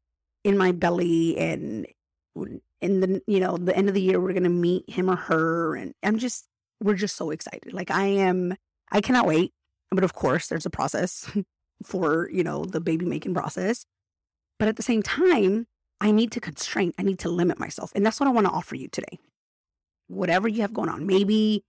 in 0.43 0.57
my 0.57 0.71
belly 0.71 1.37
and 1.37 1.87
in 2.35 2.99
the 2.99 3.21
you 3.27 3.39
know, 3.39 3.57
the 3.57 3.75
end 3.75 3.89
of 3.89 3.95
the 3.95 4.01
year 4.01 4.19
we're 4.19 4.33
going 4.33 4.43
to 4.43 4.49
meet 4.49 4.89
him 4.89 5.09
or 5.09 5.15
her 5.15 5.75
and 5.75 5.93
I'm 6.03 6.17
just 6.17 6.47
we're 6.81 6.95
just 6.95 7.15
so 7.15 7.31
excited. 7.31 7.73
Like 7.73 7.91
I 7.91 8.05
am 8.05 8.55
I 8.91 9.01
cannot 9.01 9.25
wait. 9.25 9.51
But 9.91 10.03
of 10.03 10.13
course, 10.13 10.47
there's 10.47 10.65
a 10.65 10.71
process 10.71 11.29
for, 11.83 12.29
you 12.31 12.43
know, 12.43 12.65
the 12.65 12.81
baby 12.81 13.05
making 13.05 13.33
process. 13.33 13.85
But 14.59 14.67
at 14.67 14.75
the 14.75 14.83
same 14.83 15.03
time, 15.03 15.67
I 16.03 16.11
need 16.11 16.33
to 16.33 16.41
constrain, 16.41 16.93
I 16.99 17.03
need 17.03 17.17
to 17.19 17.29
limit 17.29 17.57
myself. 17.57 17.93
And 17.95 18.05
that's 18.05 18.19
what 18.19 18.27
I 18.27 18.31
want 18.33 18.45
to 18.45 18.51
offer 18.51 18.75
you 18.75 18.89
today. 18.89 19.19
Whatever 20.07 20.49
you 20.49 20.59
have 20.61 20.73
going 20.73 20.89
on, 20.89 21.07
maybe 21.07 21.63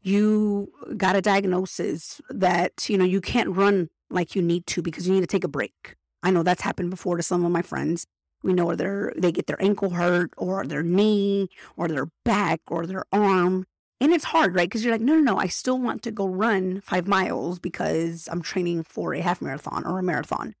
you 0.00 0.72
got 0.96 1.16
a 1.16 1.20
diagnosis 1.20 2.18
that, 2.30 2.88
you 2.88 2.96
know, 2.96 3.04
you 3.04 3.20
can't 3.20 3.54
run 3.54 3.90
like 4.08 4.34
you 4.34 4.40
need 4.40 4.66
to 4.68 4.80
because 4.80 5.06
you 5.06 5.12
need 5.12 5.20
to 5.20 5.26
take 5.26 5.44
a 5.44 5.48
break. 5.48 5.96
I 6.22 6.30
know 6.30 6.42
that's 6.42 6.62
happened 6.62 6.88
before 6.88 7.18
to 7.18 7.22
some 7.22 7.44
of 7.44 7.52
my 7.52 7.60
friends. 7.60 8.06
We 8.42 8.54
know 8.54 8.74
they 8.74 9.20
they 9.20 9.32
get 9.32 9.46
their 9.46 9.62
ankle 9.62 9.90
hurt 9.90 10.30
or 10.38 10.66
their 10.66 10.82
knee 10.82 11.50
or 11.76 11.86
their 11.86 12.08
back 12.24 12.60
or 12.68 12.86
their 12.86 13.04
arm. 13.12 13.66
And 14.00 14.14
it's 14.14 14.24
hard, 14.24 14.54
right? 14.54 14.68
Because 14.68 14.82
you're 14.82 14.94
like, 14.94 15.02
no, 15.02 15.14
no, 15.16 15.32
no, 15.32 15.38
I 15.38 15.48
still 15.48 15.78
want 15.78 16.02
to 16.04 16.10
go 16.10 16.26
run 16.26 16.80
five 16.80 17.06
miles 17.06 17.58
because 17.58 18.30
I'm 18.32 18.40
training 18.40 18.84
for 18.84 19.12
a 19.12 19.20
half 19.20 19.42
marathon 19.42 19.84
or 19.86 19.98
a 19.98 20.02
marathon. 20.02 20.54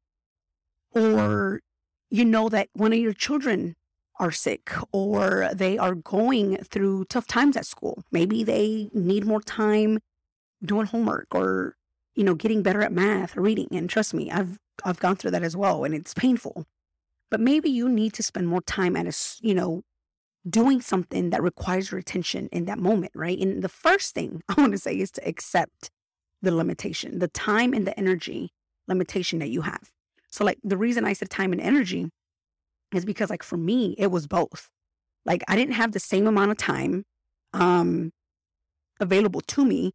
Mm-hmm. 0.94 1.18
Or 1.18 1.60
you 2.14 2.24
know 2.24 2.48
that 2.48 2.68
one 2.74 2.92
of 2.92 2.98
your 3.00 3.12
children 3.12 3.74
are 4.20 4.30
sick 4.30 4.70
or 4.92 5.50
they 5.52 5.76
are 5.76 5.96
going 5.96 6.56
through 6.58 7.06
tough 7.06 7.26
times 7.26 7.56
at 7.56 7.66
school. 7.66 8.04
Maybe 8.12 8.44
they 8.44 8.88
need 8.94 9.26
more 9.26 9.40
time 9.40 9.98
doing 10.64 10.86
homework 10.86 11.34
or 11.34 11.74
you 12.14 12.22
know 12.22 12.36
getting 12.36 12.62
better 12.62 12.82
at 12.82 12.92
math 12.92 13.36
or 13.36 13.42
reading 13.42 13.66
and 13.72 13.90
trust 13.90 14.14
me 14.14 14.30
I've 14.30 14.58
I've 14.84 15.00
gone 15.00 15.16
through 15.16 15.32
that 15.32 15.42
as 15.42 15.56
well 15.56 15.82
and 15.82 15.92
it's 15.92 16.14
painful. 16.14 16.66
But 17.32 17.40
maybe 17.40 17.68
you 17.68 17.88
need 17.88 18.12
to 18.12 18.22
spend 18.22 18.46
more 18.46 18.62
time 18.62 18.94
at 18.94 19.08
a 19.08 19.14
you 19.40 19.54
know 19.54 19.82
doing 20.48 20.80
something 20.80 21.30
that 21.30 21.42
requires 21.42 21.90
your 21.90 21.98
attention 21.98 22.48
in 22.52 22.66
that 22.66 22.78
moment, 22.78 23.12
right? 23.16 23.40
And 23.40 23.60
the 23.60 23.68
first 23.68 24.14
thing 24.14 24.40
I 24.48 24.60
want 24.60 24.70
to 24.70 24.78
say 24.78 24.96
is 25.00 25.10
to 25.12 25.28
accept 25.28 25.90
the 26.40 26.54
limitation, 26.54 27.18
the 27.18 27.26
time 27.26 27.72
and 27.74 27.88
the 27.88 27.98
energy 27.98 28.50
limitation 28.86 29.40
that 29.40 29.48
you 29.48 29.62
have. 29.62 29.93
So 30.34 30.44
like 30.44 30.58
the 30.64 30.76
reason 30.76 31.04
I 31.04 31.12
said 31.12 31.30
time 31.30 31.52
and 31.52 31.60
energy 31.60 32.10
is 32.92 33.04
because 33.04 33.30
like 33.30 33.44
for 33.44 33.56
me, 33.56 33.94
it 33.98 34.08
was 34.08 34.26
both. 34.26 34.68
Like 35.24 35.44
I 35.46 35.54
didn't 35.54 35.74
have 35.74 35.92
the 35.92 36.00
same 36.00 36.26
amount 36.26 36.50
of 36.50 36.56
time 36.56 37.04
um 37.52 38.10
available 38.98 39.40
to 39.40 39.64
me 39.64 39.92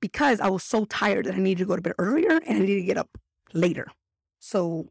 because 0.00 0.40
I 0.40 0.48
was 0.48 0.64
so 0.64 0.86
tired 0.86 1.26
that 1.26 1.34
I 1.34 1.38
needed 1.38 1.62
to 1.62 1.68
go 1.68 1.76
to 1.76 1.82
bed 1.82 1.92
earlier 1.98 2.40
and 2.46 2.58
I 2.58 2.58
needed 2.58 2.80
to 2.80 2.86
get 2.86 2.98
up 2.98 3.10
later. 3.54 3.86
So 4.40 4.88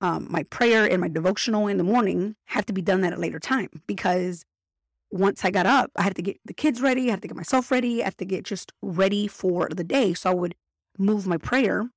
um, 0.00 0.26
my 0.30 0.44
prayer 0.44 0.90
and 0.90 1.02
my 1.02 1.08
devotional 1.08 1.66
in 1.66 1.76
the 1.76 1.84
morning 1.84 2.34
had 2.46 2.66
to 2.66 2.72
be 2.72 2.80
done 2.80 3.04
at 3.04 3.12
a 3.12 3.16
later 3.16 3.38
time 3.38 3.82
because 3.86 4.46
once 5.10 5.44
I 5.44 5.50
got 5.50 5.66
up, 5.66 5.90
I 5.96 6.02
had 6.02 6.16
to 6.16 6.22
get 6.22 6.40
the 6.46 6.54
kids 6.54 6.80
ready, 6.80 7.08
I 7.08 7.10
had 7.10 7.22
to 7.22 7.28
get 7.28 7.36
myself 7.36 7.70
ready, 7.70 8.00
I 8.00 8.06
had 8.06 8.18
to 8.18 8.24
get 8.24 8.44
just 8.44 8.72
ready 8.80 9.26
for 9.26 9.68
the 9.68 9.84
day. 9.84 10.14
So 10.14 10.30
I 10.30 10.34
would 10.34 10.54
move 10.98 11.26
my 11.26 11.36
prayer 11.36 11.90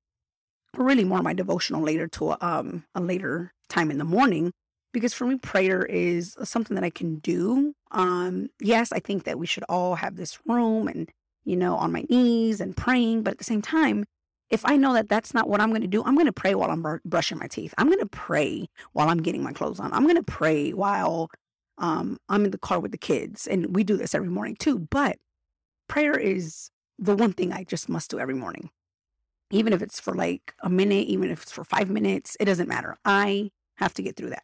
really 0.77 1.03
more 1.03 1.22
my 1.22 1.34
devotional 1.34 1.82
later 1.82 2.08
to 2.08 2.32
a, 2.32 2.38
um, 2.42 2.86
a 2.96 3.01
later 3.01 3.53
time 3.70 3.92
in 3.92 3.98
the 3.98 4.03
morning 4.03 4.51
because 4.94 5.13
for 5.13 5.25
me 5.25 5.38
prayer 5.38 5.84
is 5.84 6.36
something 6.44 6.75
that 6.75 6.84
i 6.84 6.89
can 6.89 7.15
do. 7.18 7.74
Um 7.92 8.50
yes 8.60 8.92
i 8.92 9.00
think 9.00 9.24
that 9.25 9.39
we 9.39 9.46
should 9.48 9.63
all 9.70 9.96
have 9.96 10.15
this 10.15 10.39
room 10.48 10.88
and 10.88 11.10
you 11.46 11.56
know 11.56 11.75
on 11.75 11.92
my 11.92 12.06
knees 12.10 12.62
and 12.62 12.75
praying 12.77 13.24
but 13.24 13.34
at 13.34 13.38
the 13.38 13.44
same 13.44 13.62
time 13.62 14.06
if 14.50 14.65
i 14.65 14.75
know 14.77 14.94
that 14.94 15.10
that's 15.10 15.34
not 15.34 15.50
what 15.50 15.62
i'm 15.62 15.70
going 15.70 15.82
to 15.82 15.88
do 15.88 16.03
i'm 16.06 16.15
going 16.15 16.25
to 16.27 16.34
pray 16.34 16.56
while 16.56 16.72
i'm 16.72 16.82
br- 16.82 16.98
brushing 17.06 17.38
my 17.38 17.48
teeth. 17.48 17.74
I'm 17.77 17.88
going 17.88 18.00
to 18.00 18.06
pray 18.06 18.68
while 18.94 19.10
i'm 19.10 19.22
getting 19.22 19.44
my 19.44 19.53
clothes 19.53 19.80
on. 19.80 19.94
I'm 19.94 20.03
going 20.03 20.15
to 20.15 20.24
pray 20.24 20.72
while 20.72 21.30
um 21.77 22.18
i'm 22.30 22.46
in 22.46 22.51
the 22.51 22.58
car 22.58 22.80
with 22.80 22.92
the 22.92 22.98
kids 22.98 23.48
and 23.48 23.75
we 23.75 23.84
do 23.84 23.98
this 23.98 24.13
every 24.15 24.30
morning 24.30 24.56
too 24.56 24.80
but 24.80 25.18
prayer 25.88 26.18
is 26.18 26.70
the 27.00 27.15
one 27.15 27.34
thing 27.34 27.51
i 27.53 27.63
just 27.63 27.89
must 27.89 28.12
do 28.12 28.20
every 28.20 28.36
morning 28.36 28.70
even 29.51 29.73
if 29.73 29.81
it's 29.81 30.00
for 30.00 30.13
like 30.13 30.53
a 30.62 30.69
minute, 30.69 31.07
even 31.07 31.29
if 31.29 31.43
it's 31.43 31.51
for 31.51 31.63
five 31.63 31.89
minutes, 31.89 32.35
it 32.39 32.45
doesn't 32.45 32.69
matter. 32.69 32.97
I 33.05 33.51
have 33.77 33.93
to 33.95 34.01
get 34.01 34.15
through 34.15 34.31
that. 34.31 34.43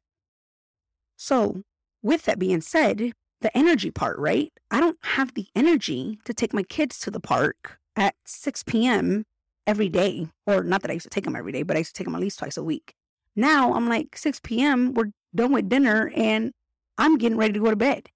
So, 1.17 1.63
with 2.01 2.23
that 2.23 2.39
being 2.39 2.61
said, 2.61 3.11
the 3.41 3.57
energy 3.57 3.91
part, 3.91 4.17
right? 4.19 4.51
I 4.71 4.79
don't 4.79 4.97
have 5.03 5.33
the 5.33 5.47
energy 5.55 6.19
to 6.25 6.33
take 6.33 6.53
my 6.53 6.63
kids 6.63 6.99
to 6.99 7.11
the 7.11 7.19
park 7.19 7.79
at 7.95 8.15
6 8.25 8.63
p.m. 8.63 9.25
every 9.65 9.89
day. 9.89 10.27
Or 10.45 10.63
not 10.63 10.81
that 10.81 10.91
I 10.91 10.93
used 10.93 11.05
to 11.05 11.09
take 11.09 11.25
them 11.25 11.35
every 11.35 11.51
day, 11.51 11.63
but 11.63 11.75
I 11.75 11.79
used 11.79 11.95
to 11.95 11.99
take 11.99 12.05
them 12.05 12.15
at 12.15 12.21
least 12.21 12.39
twice 12.39 12.57
a 12.57 12.63
week. 12.63 12.93
Now 13.35 13.73
I'm 13.73 13.87
like 13.87 14.17
6 14.17 14.39
p.m., 14.43 14.93
we're 14.93 15.11
done 15.33 15.53
with 15.53 15.69
dinner 15.69 16.11
and 16.15 16.51
I'm 16.97 17.17
getting 17.17 17.37
ready 17.37 17.53
to 17.53 17.59
go 17.59 17.69
to 17.69 17.75
bed. 17.75 18.09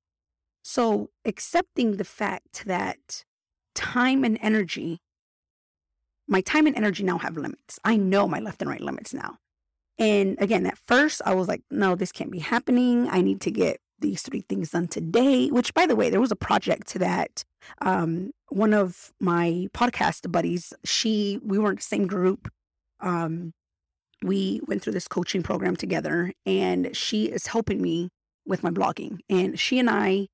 So, 0.61 1.09
accepting 1.25 1.97
the 1.97 2.05
fact 2.05 2.65
that 2.65 3.25
time 3.75 4.23
and 4.23 4.37
energy 4.41 4.99
my 6.33 6.41
time 6.41 6.65
and 6.65 6.75
energy 6.75 7.03
now 7.03 7.19
have 7.19 7.37
limits. 7.37 7.79
I 7.83 7.95
know 7.95 8.27
my 8.27 8.39
left 8.39 8.61
and 8.61 8.69
right 8.69 8.81
limits 8.81 9.13
now. 9.13 9.37
And 9.99 10.35
again, 10.41 10.65
at 10.65 10.79
first 10.79 11.21
I 11.25 11.35
was 11.35 11.47
like, 11.47 11.61
no, 11.69 11.95
this 11.95 12.11
can't 12.11 12.31
be 12.31 12.39
happening. 12.39 13.07
I 13.07 13.21
need 13.21 13.39
to 13.41 13.51
get 13.51 13.79
these 13.99 14.23
three 14.23 14.41
things 14.41 14.71
done 14.71 14.87
today, 14.87 15.49
which 15.49 15.75
by 15.75 15.85
the 15.85 15.95
way, 15.95 16.09
there 16.09 16.19
was 16.19 16.31
a 16.31 16.35
project 16.35 16.87
to 16.87 16.99
that 16.99 17.43
um, 17.81 18.31
one 18.49 18.73
of 18.73 19.13
my 19.19 19.67
podcast 19.75 20.29
buddies, 20.31 20.73
she, 20.83 21.39
we 21.43 21.59
were 21.59 21.69
in 21.69 21.75
the 21.75 21.81
same 21.83 22.07
group. 22.07 22.49
Um, 22.99 23.53
we 24.23 24.59
went 24.67 24.81
through 24.81 24.93
this 24.93 25.07
coaching 25.07 25.43
program 25.43 25.75
together 25.75 26.33
and 26.47 26.95
she 26.97 27.25
is 27.25 27.47
helping 27.47 27.79
me 27.79 28.09
with 28.45 28.63
my 28.63 28.71
blogging. 28.71 29.19
And 29.29 29.59
she 29.59 29.77
and 29.77 29.89
I 29.89 30.27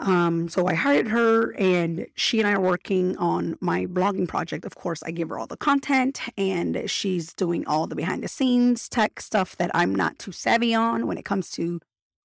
um, 0.00 0.48
so 0.48 0.66
I 0.66 0.74
hired 0.74 1.08
her 1.08 1.52
and 1.58 2.06
she 2.14 2.38
and 2.38 2.48
I 2.48 2.52
are 2.52 2.60
working 2.60 3.18
on 3.18 3.56
my 3.60 3.84
blogging 3.84 4.26
project. 4.26 4.64
Of 4.64 4.74
course, 4.74 5.02
I 5.02 5.10
give 5.10 5.28
her 5.28 5.38
all 5.38 5.46
the 5.46 5.58
content 5.58 6.22
and 6.38 6.90
she's 6.90 7.34
doing 7.34 7.66
all 7.66 7.86
the 7.86 7.94
behind 7.94 8.24
the 8.24 8.28
scenes 8.28 8.88
tech 8.88 9.20
stuff 9.20 9.56
that 9.56 9.70
I'm 9.74 9.94
not 9.94 10.18
too 10.18 10.32
savvy 10.32 10.74
on 10.74 11.06
when 11.06 11.18
it 11.18 11.26
comes 11.26 11.50
to 11.52 11.80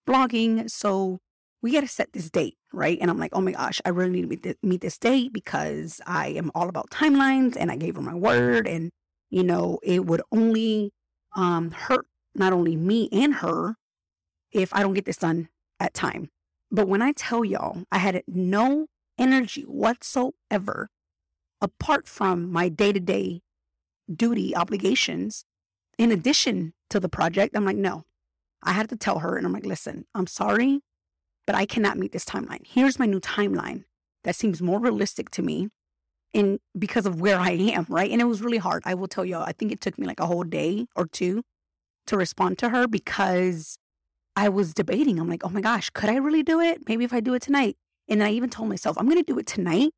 blogging. 0.07 0.71
So 0.71 1.19
we 1.61 1.73
got 1.73 1.81
to 1.81 1.87
set 1.87 2.13
this 2.13 2.29
date, 2.29 2.55
right? 2.71 2.97
And 3.01 3.11
I'm 3.11 3.19
like, 3.19 3.31
oh 3.33 3.41
my 3.41 3.51
gosh, 3.51 3.81
I 3.83 3.89
really 3.89 4.21
need 4.21 4.43
to 4.43 4.55
meet 4.63 4.79
this 4.79 4.97
date 4.97 5.33
because 5.33 5.99
I 6.07 6.27
am 6.29 6.51
all 6.55 6.69
about 6.69 6.91
timelines 6.91 7.57
and 7.59 7.69
I 7.69 7.75
gave 7.75 7.95
her 7.95 8.01
my 8.01 8.15
word. 8.15 8.67
And, 8.67 8.91
you 9.29 9.43
know, 9.43 9.79
it 9.83 10.05
would 10.05 10.21
only 10.31 10.93
um, 11.35 11.71
hurt 11.71 12.07
not 12.33 12.53
only 12.53 12.77
me 12.77 13.09
and 13.11 13.35
her 13.35 13.75
if 14.53 14.73
I 14.73 14.81
don't 14.81 14.93
get 14.93 15.03
this 15.03 15.17
done 15.17 15.49
at 15.81 15.93
time. 15.93 16.29
But 16.71 16.87
when 16.87 17.01
I 17.01 17.11
tell 17.13 17.45
y'all, 17.45 17.83
I 17.91 17.99
had 17.99 18.23
no 18.27 18.87
energy 19.17 19.63
whatsoever 19.63 20.89
apart 21.61 22.07
from 22.07 22.51
my 22.51 22.69
day 22.69 22.91
to 22.93 22.99
day 22.99 23.41
duty 24.13 24.55
obligations. 24.55 25.45
In 25.97 26.11
addition 26.11 26.73
to 26.89 26.99
the 26.99 27.09
project, 27.09 27.55
I'm 27.55 27.65
like, 27.65 27.77
no, 27.77 28.03
I 28.63 28.73
had 28.73 28.89
to 28.89 28.97
tell 28.97 29.19
her, 29.19 29.37
and 29.37 29.45
I'm 29.45 29.53
like, 29.53 29.65
listen, 29.65 30.05
I'm 30.13 30.27
sorry, 30.27 30.81
but 31.47 31.55
I 31.55 31.65
cannot 31.65 31.97
meet 31.97 32.11
this 32.11 32.25
timeline. 32.25 32.65
Here's 32.67 32.99
my 32.99 33.05
new 33.05 33.19
timeline 33.21 33.85
that 34.23 34.35
seems 34.35 34.61
more 34.61 34.79
realistic 34.79 35.29
to 35.31 35.41
me. 35.41 35.69
and 36.33 36.59
because 36.77 37.05
of 37.05 37.21
where 37.21 37.39
I 37.39 37.51
am, 37.51 37.85
right? 37.89 38.11
And 38.11 38.21
it 38.21 38.25
was 38.25 38.41
really 38.41 38.57
hard. 38.57 38.83
I 38.85 38.93
will 38.93 39.07
tell 39.07 39.25
y'all, 39.25 39.43
I 39.43 39.53
think 39.53 39.71
it 39.71 39.81
took 39.81 39.97
me 39.97 40.05
like 40.05 40.19
a 40.19 40.27
whole 40.27 40.43
day 40.43 40.87
or 40.95 41.07
two 41.07 41.43
to 42.07 42.17
respond 42.17 42.57
to 42.59 42.69
her 42.69 42.87
because 42.87 43.77
I 44.35 44.49
was 44.49 44.73
debating. 44.73 45.19
I'm 45.19 45.29
like, 45.29 45.45
oh 45.45 45.49
my 45.49 45.61
gosh, 45.61 45.89
could 45.89 46.09
I 46.09 46.17
really 46.17 46.43
do 46.43 46.59
it? 46.59 46.87
Maybe 46.87 47.05
if 47.05 47.13
I 47.13 47.19
do 47.19 47.33
it 47.33 47.41
tonight. 47.41 47.77
And 48.07 48.23
I 48.23 48.31
even 48.31 48.49
told 48.49 48.69
myself, 48.69 48.97
I'm 48.97 49.05
going 49.05 49.23
to 49.23 49.23
do 49.23 49.39
it 49.39 49.47
tonight. 49.47 49.91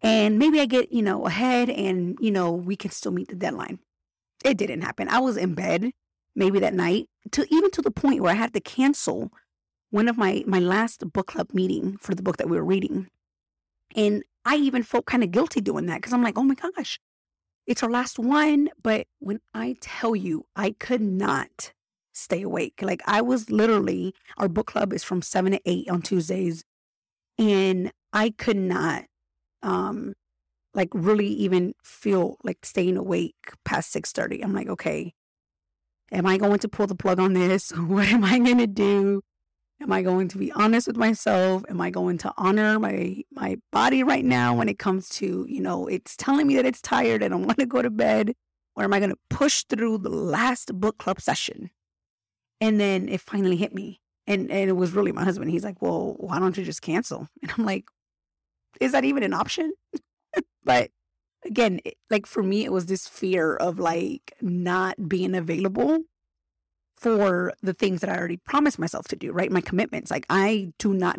And 0.00 0.38
maybe 0.38 0.60
I 0.60 0.66
get, 0.66 0.92
you 0.92 1.02
know, 1.02 1.26
ahead 1.26 1.70
and, 1.70 2.16
you 2.20 2.30
know, 2.30 2.50
we 2.52 2.76
can 2.76 2.90
still 2.90 3.12
meet 3.12 3.28
the 3.28 3.36
deadline. 3.36 3.78
It 4.44 4.56
didn't 4.56 4.82
happen. 4.82 5.08
I 5.08 5.20
was 5.20 5.36
in 5.36 5.54
bed 5.54 5.92
maybe 6.34 6.58
that 6.60 6.74
night 6.74 7.08
to 7.32 7.46
even 7.50 7.70
to 7.72 7.82
the 7.82 7.90
point 7.90 8.20
where 8.20 8.32
I 8.32 8.36
had 8.36 8.54
to 8.54 8.60
cancel 8.60 9.30
one 9.90 10.08
of 10.08 10.16
my 10.16 10.42
my 10.46 10.58
last 10.58 11.12
book 11.12 11.28
club 11.28 11.48
meeting 11.52 11.98
for 11.98 12.14
the 12.14 12.22
book 12.22 12.38
that 12.38 12.48
we 12.48 12.56
were 12.56 12.64
reading. 12.64 13.08
And 13.94 14.24
I 14.44 14.56
even 14.56 14.82
felt 14.82 15.06
kind 15.06 15.22
of 15.22 15.30
guilty 15.30 15.60
doing 15.60 15.86
that 15.86 15.96
because 15.96 16.12
I'm 16.12 16.22
like, 16.22 16.38
oh 16.38 16.42
my 16.42 16.54
gosh, 16.54 16.98
it's 17.66 17.82
our 17.82 17.90
last 17.90 18.18
one. 18.18 18.70
But 18.82 19.06
when 19.18 19.40
I 19.54 19.76
tell 19.80 20.16
you, 20.16 20.46
I 20.56 20.74
could 20.80 21.02
not 21.02 21.72
stay 22.12 22.42
awake. 22.42 22.80
Like 22.82 23.02
I 23.06 23.20
was 23.20 23.50
literally, 23.50 24.14
our 24.38 24.48
book 24.48 24.66
club 24.66 24.92
is 24.92 25.04
from 25.04 25.22
seven 25.22 25.52
to 25.52 25.60
eight 25.64 25.88
on 25.88 26.02
Tuesdays. 26.02 26.64
And 27.38 27.92
I 28.12 28.30
could 28.30 28.56
not, 28.56 29.04
um, 29.62 30.14
like 30.74 30.88
really 30.92 31.26
even 31.26 31.74
feel 31.82 32.36
like 32.42 32.64
staying 32.64 32.96
awake 32.96 33.34
past 33.62 33.94
6.30 33.94 34.42
i'm 34.42 34.54
like 34.54 34.68
okay 34.68 35.12
am 36.10 36.24
i 36.24 36.38
going 36.38 36.58
to 36.58 36.68
pull 36.68 36.86
the 36.86 36.94
plug 36.94 37.20
on 37.20 37.34
this 37.34 37.70
what 37.76 38.08
am 38.08 38.24
i 38.24 38.38
going 38.38 38.56
to 38.56 38.66
do 38.66 39.20
Am 39.82 39.90
I 39.90 40.02
going 40.02 40.28
to 40.28 40.38
be 40.38 40.52
honest 40.52 40.86
with 40.86 40.96
myself? 40.96 41.64
Am 41.68 41.80
I 41.80 41.90
going 41.90 42.16
to 42.18 42.32
honor 42.36 42.78
my 42.78 43.24
my 43.32 43.56
body 43.72 44.04
right 44.04 44.24
now 44.24 44.54
when 44.54 44.68
it 44.68 44.78
comes 44.78 45.08
to, 45.16 45.44
you 45.48 45.60
know, 45.60 45.88
it's 45.88 46.16
telling 46.16 46.46
me 46.46 46.54
that 46.54 46.64
it's 46.64 46.80
tired 46.80 47.20
and 47.20 47.34
I 47.34 47.36
want 47.36 47.58
to 47.58 47.66
go 47.66 47.82
to 47.82 47.90
bed? 47.90 48.34
Or 48.76 48.84
am 48.84 48.94
I 48.94 49.00
going 49.00 49.10
to 49.10 49.18
push 49.28 49.64
through 49.64 49.98
the 49.98 50.08
last 50.08 50.72
book 50.78 50.98
club 50.98 51.20
session? 51.20 51.70
And 52.62 52.78
then 52.78 53.08
it 53.08 53.20
finally 53.20 53.56
hit 53.56 53.74
me. 53.74 54.00
And 54.28 54.48
and 54.48 54.70
it 54.70 54.74
was 54.74 54.92
really 54.92 55.10
my 55.10 55.24
husband. 55.24 55.50
He's 55.50 55.64
like, 55.64 55.82
"Well, 55.82 56.14
why 56.18 56.38
don't 56.38 56.56
you 56.56 56.64
just 56.64 56.80
cancel?" 56.80 57.28
And 57.42 57.52
I'm 57.58 57.64
like, 57.64 57.86
"Is 58.80 58.92
that 58.92 59.04
even 59.04 59.24
an 59.24 59.34
option?" 59.34 59.72
but 60.64 60.90
again, 61.44 61.80
it, 61.84 61.94
like 62.08 62.24
for 62.24 62.40
me, 62.40 62.64
it 62.64 62.70
was 62.70 62.86
this 62.86 63.08
fear 63.08 63.56
of 63.56 63.80
like 63.80 64.32
not 64.40 65.08
being 65.08 65.34
available 65.34 65.98
for 66.96 67.52
the 67.60 67.74
things 67.74 68.00
that 68.00 68.10
I 68.10 68.16
already 68.16 68.36
promised 68.36 68.78
myself 68.78 69.08
to 69.08 69.16
do, 69.16 69.32
right? 69.32 69.50
My 69.50 69.60
commitments. 69.60 70.12
Like 70.12 70.26
I 70.30 70.72
do 70.78 70.94
not 70.94 71.18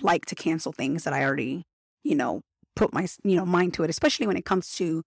like 0.00 0.24
to 0.26 0.34
cancel 0.34 0.72
things 0.72 1.04
that 1.04 1.12
I 1.12 1.22
already, 1.22 1.64
you 2.04 2.14
know, 2.14 2.40
put 2.74 2.94
my, 2.94 3.06
you 3.22 3.36
know, 3.36 3.44
mind 3.44 3.74
to 3.74 3.82
it, 3.84 3.90
especially 3.90 4.26
when 4.26 4.38
it 4.38 4.46
comes 4.46 4.74
to 4.76 5.02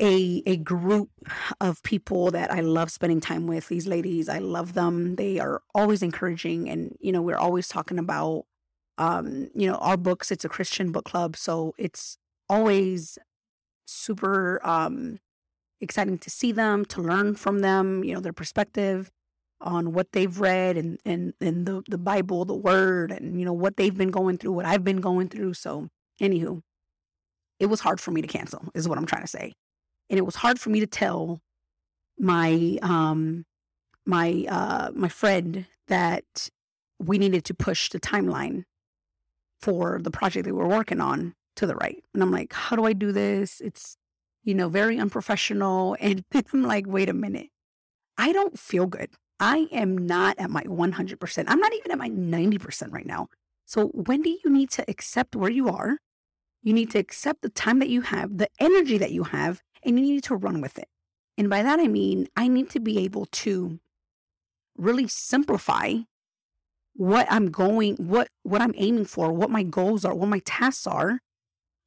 a 0.00 0.42
a 0.46 0.56
group 0.56 1.10
of 1.60 1.82
people 1.82 2.30
that 2.30 2.52
I 2.52 2.60
love 2.60 2.90
spending 2.90 3.20
time 3.20 3.46
with. 3.46 3.68
These 3.68 3.86
ladies, 3.86 4.28
I 4.28 4.38
love 4.38 4.74
them. 4.74 5.16
They 5.16 5.38
are 5.38 5.62
always 5.74 6.02
encouraging 6.02 6.68
and, 6.70 6.96
you 7.00 7.12
know, 7.12 7.22
we're 7.22 7.36
always 7.36 7.68
talking 7.68 7.98
about 7.98 8.44
um, 8.98 9.48
you 9.54 9.66
know, 9.66 9.76
our 9.76 9.96
books, 9.96 10.30
it's 10.30 10.44
a 10.44 10.48
Christian 10.48 10.92
book 10.92 11.06
club, 11.06 11.34
so 11.36 11.74
it's 11.78 12.18
always 12.48 13.18
super 13.86 14.60
um 14.64 15.18
exciting 15.80 16.18
to 16.18 16.30
see 16.30 16.52
them, 16.52 16.84
to 16.84 17.00
learn 17.00 17.34
from 17.34 17.60
them, 17.60 18.04
you 18.04 18.14
know, 18.14 18.20
their 18.20 18.32
perspective 18.32 19.10
on 19.60 19.92
what 19.92 20.12
they've 20.12 20.40
read 20.40 20.76
and 20.76 20.98
and, 21.04 21.34
and 21.40 21.66
the, 21.66 21.82
the 21.88 21.98
Bible, 21.98 22.44
the 22.44 22.54
word, 22.54 23.10
and 23.10 23.38
you 23.38 23.44
know, 23.46 23.52
what 23.52 23.76
they've 23.76 23.96
been 23.96 24.10
going 24.10 24.38
through, 24.38 24.52
what 24.52 24.66
I've 24.66 24.84
been 24.84 25.00
going 25.00 25.28
through. 25.28 25.54
So 25.54 25.88
anywho, 26.20 26.62
it 27.58 27.66
was 27.66 27.80
hard 27.80 28.00
for 28.00 28.10
me 28.10 28.22
to 28.22 28.28
cancel, 28.28 28.68
is 28.74 28.88
what 28.88 28.98
I'm 28.98 29.06
trying 29.06 29.22
to 29.22 29.28
say. 29.28 29.54
And 30.10 30.18
it 30.18 30.26
was 30.26 30.36
hard 30.36 30.60
for 30.60 30.70
me 30.70 30.80
to 30.80 30.86
tell 30.86 31.40
my 32.18 32.78
um 32.82 33.46
my 34.04 34.44
uh 34.48 34.90
my 34.94 35.08
friend 35.08 35.66
that 35.88 36.50
we 36.98 37.16
needed 37.16 37.44
to 37.46 37.54
push 37.54 37.88
the 37.88 38.00
timeline 38.00 38.64
for 39.62 40.00
the 40.02 40.10
project 40.10 40.44
that 40.44 40.54
we 40.54 40.60
were 40.60 40.68
working 40.68 41.00
on 41.00 41.34
to 41.56 41.66
the 41.66 41.76
right. 41.76 42.02
And 42.12 42.22
I'm 42.22 42.30
like, 42.30 42.52
how 42.52 42.76
do 42.76 42.84
I 42.84 42.92
do 42.92 43.12
this? 43.12 43.60
It's 43.62 43.96
you 44.42 44.54
know, 44.54 44.68
very 44.68 44.98
unprofessional. 44.98 45.96
And 46.00 46.24
I'm 46.34 46.62
like, 46.62 46.86
wait 46.86 47.08
a 47.08 47.14
minute. 47.14 47.48
I 48.16 48.32
don't 48.32 48.58
feel 48.58 48.86
good. 48.86 49.10
I 49.38 49.68
am 49.72 49.96
not 49.96 50.38
at 50.38 50.50
my 50.50 50.62
100%. 50.64 51.44
I'm 51.46 51.60
not 51.60 51.74
even 51.74 51.92
at 51.92 51.98
my 51.98 52.10
90% 52.10 52.92
right 52.92 53.06
now. 53.06 53.28
So, 53.64 53.90
Wendy, 53.94 54.38
you 54.44 54.50
need 54.50 54.70
to 54.72 54.84
accept 54.88 55.34
where 55.36 55.50
you 55.50 55.68
are. 55.68 55.98
You 56.62 56.74
need 56.74 56.90
to 56.90 56.98
accept 56.98 57.40
the 57.40 57.48
time 57.48 57.78
that 57.78 57.88
you 57.88 58.02
have, 58.02 58.36
the 58.36 58.48
energy 58.58 58.98
that 58.98 59.12
you 59.12 59.24
have, 59.24 59.62
and 59.82 59.98
you 59.98 60.14
need 60.14 60.24
to 60.24 60.36
run 60.36 60.60
with 60.60 60.78
it. 60.78 60.88
And 61.36 61.48
by 61.48 61.62
that, 61.62 61.80
I 61.80 61.88
mean, 61.88 62.28
I 62.36 62.48
need 62.48 62.70
to 62.70 62.80
be 62.80 62.98
able 62.98 63.26
to 63.26 63.80
really 64.76 65.08
simplify 65.08 65.94
what 66.94 67.26
I'm 67.30 67.50
going, 67.50 67.96
what, 67.96 68.28
what 68.42 68.60
I'm 68.60 68.74
aiming 68.76 69.06
for, 69.06 69.32
what 69.32 69.50
my 69.50 69.62
goals 69.62 70.04
are, 70.04 70.14
what 70.14 70.28
my 70.28 70.40
tasks 70.44 70.86
are, 70.86 71.20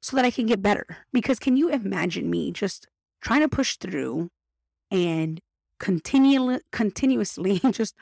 so 0.02 0.16
that 0.16 0.26
I 0.26 0.32
can 0.32 0.46
get 0.46 0.62
better. 0.62 0.86
Because 1.12 1.40
can 1.40 1.56
you 1.56 1.70
imagine 1.70 2.30
me 2.30 2.52
just 2.52 2.88
trying 3.22 3.42
to 3.42 3.50
push 3.50 3.78
through 3.78 4.30
and 4.90 5.40
continue, 5.80 6.60
continuously 6.72 7.60
just 7.72 7.96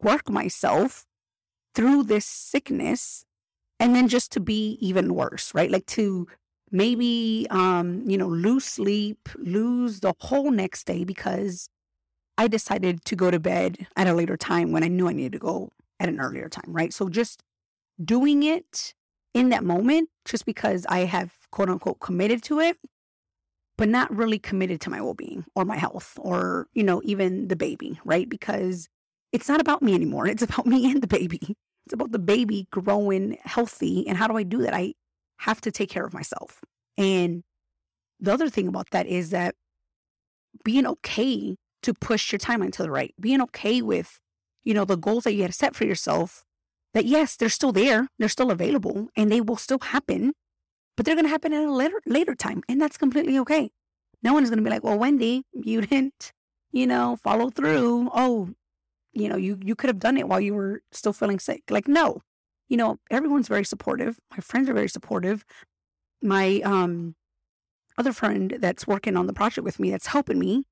work 0.00 0.28
myself 0.28 1.06
through 1.74 2.02
this 2.04 2.26
sickness 2.26 3.24
and 3.78 3.94
then 3.94 4.08
just 4.08 4.30
to 4.32 4.40
be 4.40 4.76
even 4.80 5.14
worse, 5.14 5.54
right? 5.54 5.70
Like 5.70 5.86
to 5.86 6.26
maybe, 6.70 7.46
um, 7.50 8.04
you 8.08 8.16
know, 8.16 8.28
lose 8.28 8.64
sleep, 8.64 9.28
lose 9.36 10.00
the 10.00 10.14
whole 10.20 10.50
next 10.50 10.84
day 10.86 11.04
because 11.04 11.68
I 12.38 12.48
decided 12.48 13.04
to 13.04 13.16
go 13.16 13.30
to 13.30 13.38
bed 13.38 13.86
at 13.96 14.06
a 14.06 14.14
later 14.14 14.36
time 14.36 14.72
when 14.72 14.82
I 14.82 14.88
knew 14.88 15.08
I 15.08 15.12
needed 15.12 15.32
to 15.32 15.38
go 15.38 15.72
at 15.98 16.08
an 16.08 16.20
earlier 16.20 16.48
time, 16.48 16.72
right? 16.72 16.92
So 16.92 17.08
just 17.08 17.42
doing 18.02 18.42
it 18.42 18.94
in 19.34 19.50
that 19.50 19.64
moment 19.64 20.08
just 20.24 20.46
because 20.46 20.86
I 20.88 21.00
have 21.00 21.32
quote 21.50 21.68
unquote 21.68 22.00
committed 22.00 22.42
to 22.44 22.60
it, 22.60 22.78
but 23.76 23.88
not 23.88 24.14
really 24.14 24.38
committed 24.38 24.80
to 24.82 24.90
my 24.90 25.00
well 25.00 25.14
being 25.14 25.44
or 25.54 25.64
my 25.64 25.76
health 25.76 26.18
or, 26.20 26.68
you 26.74 26.82
know, 26.82 27.00
even 27.04 27.48
the 27.48 27.56
baby, 27.56 28.00
right? 28.04 28.28
Because 28.28 28.88
it's 29.32 29.48
not 29.48 29.60
about 29.60 29.82
me 29.82 29.94
anymore. 29.94 30.26
It's 30.28 30.42
about 30.42 30.66
me 30.66 30.90
and 30.90 31.02
the 31.02 31.06
baby. 31.06 31.56
It's 31.86 31.94
about 31.94 32.12
the 32.12 32.18
baby 32.18 32.68
growing 32.70 33.38
healthy. 33.42 34.06
And 34.06 34.16
how 34.16 34.28
do 34.28 34.36
I 34.36 34.42
do 34.42 34.62
that? 34.62 34.74
I 34.74 34.94
have 35.40 35.60
to 35.62 35.70
take 35.70 35.90
care 35.90 36.04
of 36.04 36.14
myself. 36.14 36.62
And 36.96 37.42
the 38.18 38.32
other 38.32 38.48
thing 38.48 38.68
about 38.68 38.90
that 38.90 39.06
is 39.06 39.30
that 39.30 39.54
being 40.64 40.86
okay 40.86 41.56
to 41.82 41.94
push 41.94 42.32
your 42.32 42.38
timeline 42.38 42.72
to 42.72 42.82
the 42.82 42.90
right, 42.90 43.14
being 43.18 43.40
okay 43.42 43.80
with, 43.80 44.20
you 44.64 44.74
know, 44.74 44.84
the 44.84 44.96
goals 44.96 45.24
that 45.24 45.32
you 45.32 45.42
had 45.42 45.54
set 45.54 45.74
for 45.74 45.84
yourself 45.84 46.44
that 46.92 47.06
yes, 47.06 47.36
they're 47.36 47.48
still 47.48 47.72
there, 47.72 48.08
they're 48.18 48.28
still 48.28 48.50
available, 48.50 49.08
and 49.16 49.30
they 49.30 49.40
will 49.40 49.56
still 49.56 49.78
happen, 49.80 50.32
but 50.96 51.06
they're 51.06 51.14
going 51.14 51.24
to 51.24 51.30
happen 51.30 51.52
at 51.52 51.64
a 51.64 51.72
later 51.72 52.00
later 52.04 52.34
time, 52.34 52.62
and 52.68 52.80
that's 52.80 52.96
completely 52.96 53.38
okay. 53.38 53.70
No 54.22 54.34
one 54.34 54.42
is 54.42 54.50
going 54.50 54.58
to 54.58 54.64
be 54.64 54.70
like, 54.70 54.84
"Well, 54.84 54.98
Wendy, 54.98 55.44
you 55.52 55.80
didn't, 55.86 56.32
you 56.72 56.86
know, 56.86 57.16
follow 57.16 57.48
through. 57.48 58.10
Oh, 58.12 58.50
you 59.12 59.28
know, 59.28 59.36
you 59.36 59.58
you 59.64 59.74
could 59.76 59.88
have 59.88 60.00
done 60.00 60.16
it 60.16 60.28
while 60.28 60.40
you 60.40 60.54
were 60.54 60.82
still 60.92 61.12
feeling 61.12 61.38
sick." 61.38 61.62
Like, 61.70 61.86
no, 61.88 62.22
you 62.70 62.78
know, 62.78 62.98
everyone's 63.10 63.48
very 63.48 63.64
supportive. 63.64 64.18
My 64.30 64.38
friends 64.38 64.70
are 64.70 64.74
very 64.74 64.88
supportive. 64.88 65.44
My 66.22 66.62
um 66.64 67.14
other 67.98 68.12
friend 68.14 68.56
that's 68.58 68.86
working 68.86 69.16
on 69.16 69.26
the 69.26 69.34
project 69.34 69.64
with 69.64 69.78
me, 69.78 69.90
that's 69.90 70.06
helping 70.06 70.38
me, 70.38 70.64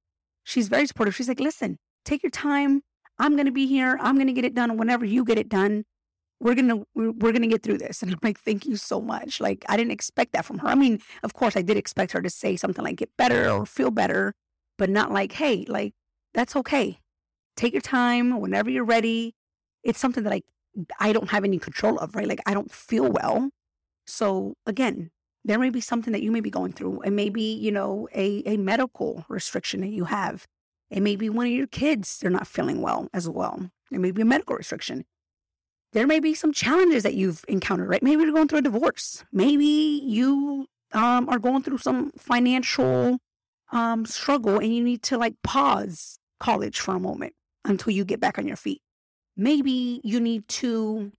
she's 0.45 0.69
very 0.69 0.87
supportive. 0.87 1.15
She's 1.15 1.29
like, 1.29 1.41
"Listen, 1.41 1.77
take 2.07 2.23
your 2.23 2.31
time. 2.31 2.81
I'm 3.19 3.35
going 3.35 3.47
to 3.47 3.53
be 3.53 3.67
here. 3.67 3.99
I'm 4.01 4.15
going 4.15 4.29
to 4.29 4.33
get 4.33 4.45
it 4.45 4.55
done 4.55 4.77
whenever 4.79 5.05
you 5.05 5.25
get 5.25 5.39
it 5.39 5.49
done 5.49 5.85
we're 6.41 6.55
gonna 6.55 6.83
we're 6.95 7.33
gonna 7.33 7.49
get 7.49 7.63
through 7.63 7.79
this 7.79 8.03
and 8.03 8.13
i'm 8.13 8.19
like 8.23 8.39
thank 8.39 8.65
you 8.65 8.77
so 8.77 9.01
much 9.01 9.41
like 9.41 9.65
i 9.69 9.77
didn't 9.77 9.91
expect 9.91 10.33
that 10.33 10.45
from 10.45 10.59
her 10.59 10.69
i 10.69 10.75
mean 10.75 11.01
of 11.23 11.35
course 11.35 11.57
i 11.57 11.63
did 11.63 11.77
expect 11.77 12.13
her 12.13 12.23
to 12.23 12.31
say 12.31 12.57
something 12.57 12.85
like 12.85 12.97
get 12.97 13.11
better 13.17 13.51
or 13.51 13.67
feel 13.67 13.91
better 13.91 14.35
but 14.77 14.89
not 14.89 15.11
like 15.11 15.33
hey 15.33 15.65
like 15.69 15.95
that's 16.35 16.55
okay 16.55 17.01
take 17.57 17.73
your 17.73 17.83
time 17.83 18.41
whenever 18.41 18.71
you're 18.71 18.85
ready 18.85 19.35
it's 19.83 19.99
something 19.99 20.23
that 20.23 20.33
i 20.33 20.41
i 21.01 21.13
don't 21.13 21.31
have 21.31 21.45
any 21.45 21.59
control 21.59 21.99
of 21.99 22.15
right 22.15 22.29
like 22.29 22.41
i 22.47 22.55
don't 22.55 22.71
feel 22.71 23.11
well 23.11 23.51
so 24.07 24.55
again 24.67 25.11
there 25.45 25.59
may 25.59 25.71
be 25.71 25.81
something 25.81 26.13
that 26.13 26.23
you 26.23 26.31
may 26.31 26.41
be 26.41 26.51
going 26.51 26.73
through 26.73 27.01
it 27.03 27.13
may 27.13 27.29
be 27.29 27.55
you 27.55 27.73
know 27.73 28.09
a, 28.15 28.43
a 28.47 28.57
medical 28.57 29.25
restriction 29.29 29.81
that 29.81 29.89
you 29.89 30.05
have 30.05 30.47
it 30.91 31.01
may 31.01 31.17
be 31.17 31.29
one 31.29 31.47
of 31.47 31.53
your 31.53 31.67
kids 31.67 32.19
they're 32.19 32.31
not 32.31 32.47
feeling 32.47 32.81
well 32.81 33.09
as 33.13 33.29
well 33.29 33.71
it 33.91 33.99
may 33.99 34.11
be 34.11 34.23
a 34.23 34.27
medical 34.27 34.57
restriction 34.57 35.05
there 35.93 36.07
may 36.07 36.21
be 36.21 36.35
some 36.35 36.53
challenges 36.53 37.03
that 37.03 37.15
you've 37.15 37.45
encountered, 37.49 37.89
right? 37.89 38.03
Maybe 38.03 38.23
you're 38.23 38.33
going 38.33 38.49
through 38.49 38.59
a 38.59 38.63
divorce. 38.63 39.25
Maybe 39.33 40.03
you 40.05 40.67
um, 40.93 41.29
are 41.29 41.39
going 41.39 41.63
through 41.63 41.79
some 41.79 42.13
financial 42.13 43.19
um, 43.73 44.05
struggle 44.07 44.59
and 44.59 44.75
you 44.75 44.85
need 44.85 45.03
to 45.05 45.19
like 45.19 45.35
pause 45.43 46.19
college 46.41 46.79
for 46.79 46.95
a 46.95 47.01
moment 47.01 47.35
until 47.65 47.93
you 47.93 48.05
get 48.05 48.21
back 48.21 48.39
on 48.39 48.47
your 48.47 48.57
feet. 48.57 48.83
Maybe 49.41 50.01
you 50.03 50.19
need 50.19 50.49
to 50.49 51.13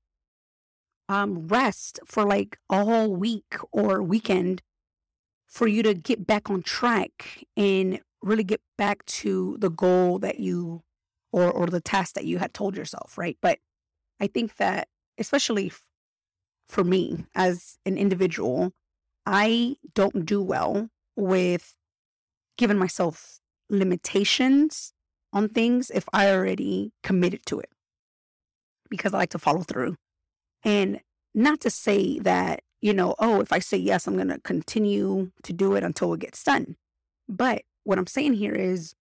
um, 1.07 1.47
rest 1.47 2.01
for 2.05 2.25
like 2.25 2.57
a 2.69 2.83
whole 2.83 3.15
week 3.15 3.55
or 3.71 4.03
weekend 4.03 4.61
for 5.47 5.67
you 5.67 5.81
to 5.83 5.93
get 5.93 6.27
back 6.27 6.49
on 6.49 6.61
track 6.61 7.45
and 7.55 8.01
really 8.21 8.43
get 8.43 8.61
back 8.77 9.05
to 9.05 9.55
the 9.59 9.69
goal 9.69 10.19
that 10.19 10.39
you 10.39 10.83
or 11.31 11.49
or 11.49 11.67
the 11.67 11.79
task 11.79 12.13
that 12.15 12.25
you 12.25 12.39
had 12.39 12.53
told 12.53 12.75
yourself, 12.75 13.17
right? 13.17 13.37
But 13.41 13.59
I 14.19 14.27
think 14.27 14.57
that 14.57 14.89
especially 15.17 15.67
f- 15.67 15.87
for 16.67 16.83
me 16.83 17.25
as 17.35 17.77
an 17.85 17.97
individual, 17.97 18.73
I 19.25 19.77
don't 19.95 20.25
do 20.25 20.41
well 20.41 20.89
with 21.15 21.77
giving 22.57 22.77
myself 22.77 23.39
limitations 23.69 24.91
on 25.31 25.47
things 25.47 25.89
if 25.89 26.09
I 26.11 26.29
already 26.31 26.91
committed 27.01 27.45
to 27.45 27.59
it 27.59 27.69
because 28.89 29.13
I 29.13 29.17
like 29.17 29.29
to 29.31 29.39
follow 29.39 29.61
through. 29.61 29.95
And 30.63 30.99
not 31.33 31.61
to 31.61 31.69
say 31.69 32.19
that, 32.19 32.61
you 32.81 32.93
know, 32.93 33.15
oh, 33.19 33.41
if 33.41 33.51
I 33.51 33.59
say 33.59 33.77
yes, 33.77 34.07
I'm 34.07 34.15
going 34.15 34.29
to 34.29 34.39
continue 34.39 35.31
to 35.43 35.53
do 35.53 35.75
it 35.75 35.83
until 35.83 36.13
it 36.13 36.21
gets 36.21 36.43
done. 36.43 36.75
But 37.27 37.63
what 37.83 37.97
I'm 37.97 38.07
saying 38.07 38.33
here 38.33 38.53
is 38.53 38.93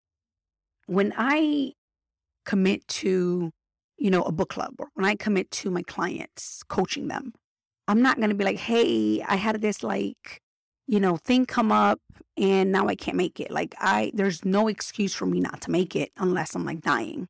when 0.88 1.14
I 1.18 1.74
commit 2.46 2.88
to, 2.88 3.52
you 3.98 4.10
know, 4.10 4.24
a 4.24 4.32
book 4.32 4.50
club 4.50 4.76
or 4.80 4.88
when 4.94 5.06
I 5.06 5.16
commit 5.16 5.52
to 5.52 5.72
my 5.72 5.84
clients, 5.84 6.64
coaching 6.68 7.08
them, 7.08 7.34
I'm 7.88 8.02
not 8.02 8.18
going 8.18 8.30
to 8.30 8.36
be 8.36 8.44
like, 8.44 8.58
hey, 8.58 9.22
I 9.28 9.36
had 9.36 9.62
this 9.62 9.84
like, 9.84 10.42
you 10.88 11.00
know, 11.00 11.18
thing 11.18 11.46
come 11.46 11.72
up 11.72 12.00
and 12.38 12.72
now 12.72 12.88
I 12.88 12.96
can't 12.96 13.18
make 13.18 13.40
it. 13.40 13.52
Like, 13.52 13.76
I, 13.80 14.12
there's 14.14 14.44
no 14.44 14.68
excuse 14.68 15.14
for 15.14 15.26
me 15.26 15.40
not 15.40 15.62
to 15.62 15.72
make 15.72 15.96
it 15.96 16.12
unless 16.18 16.56
I'm 16.56 16.66
like 16.66 16.82
dying. 16.82 17.28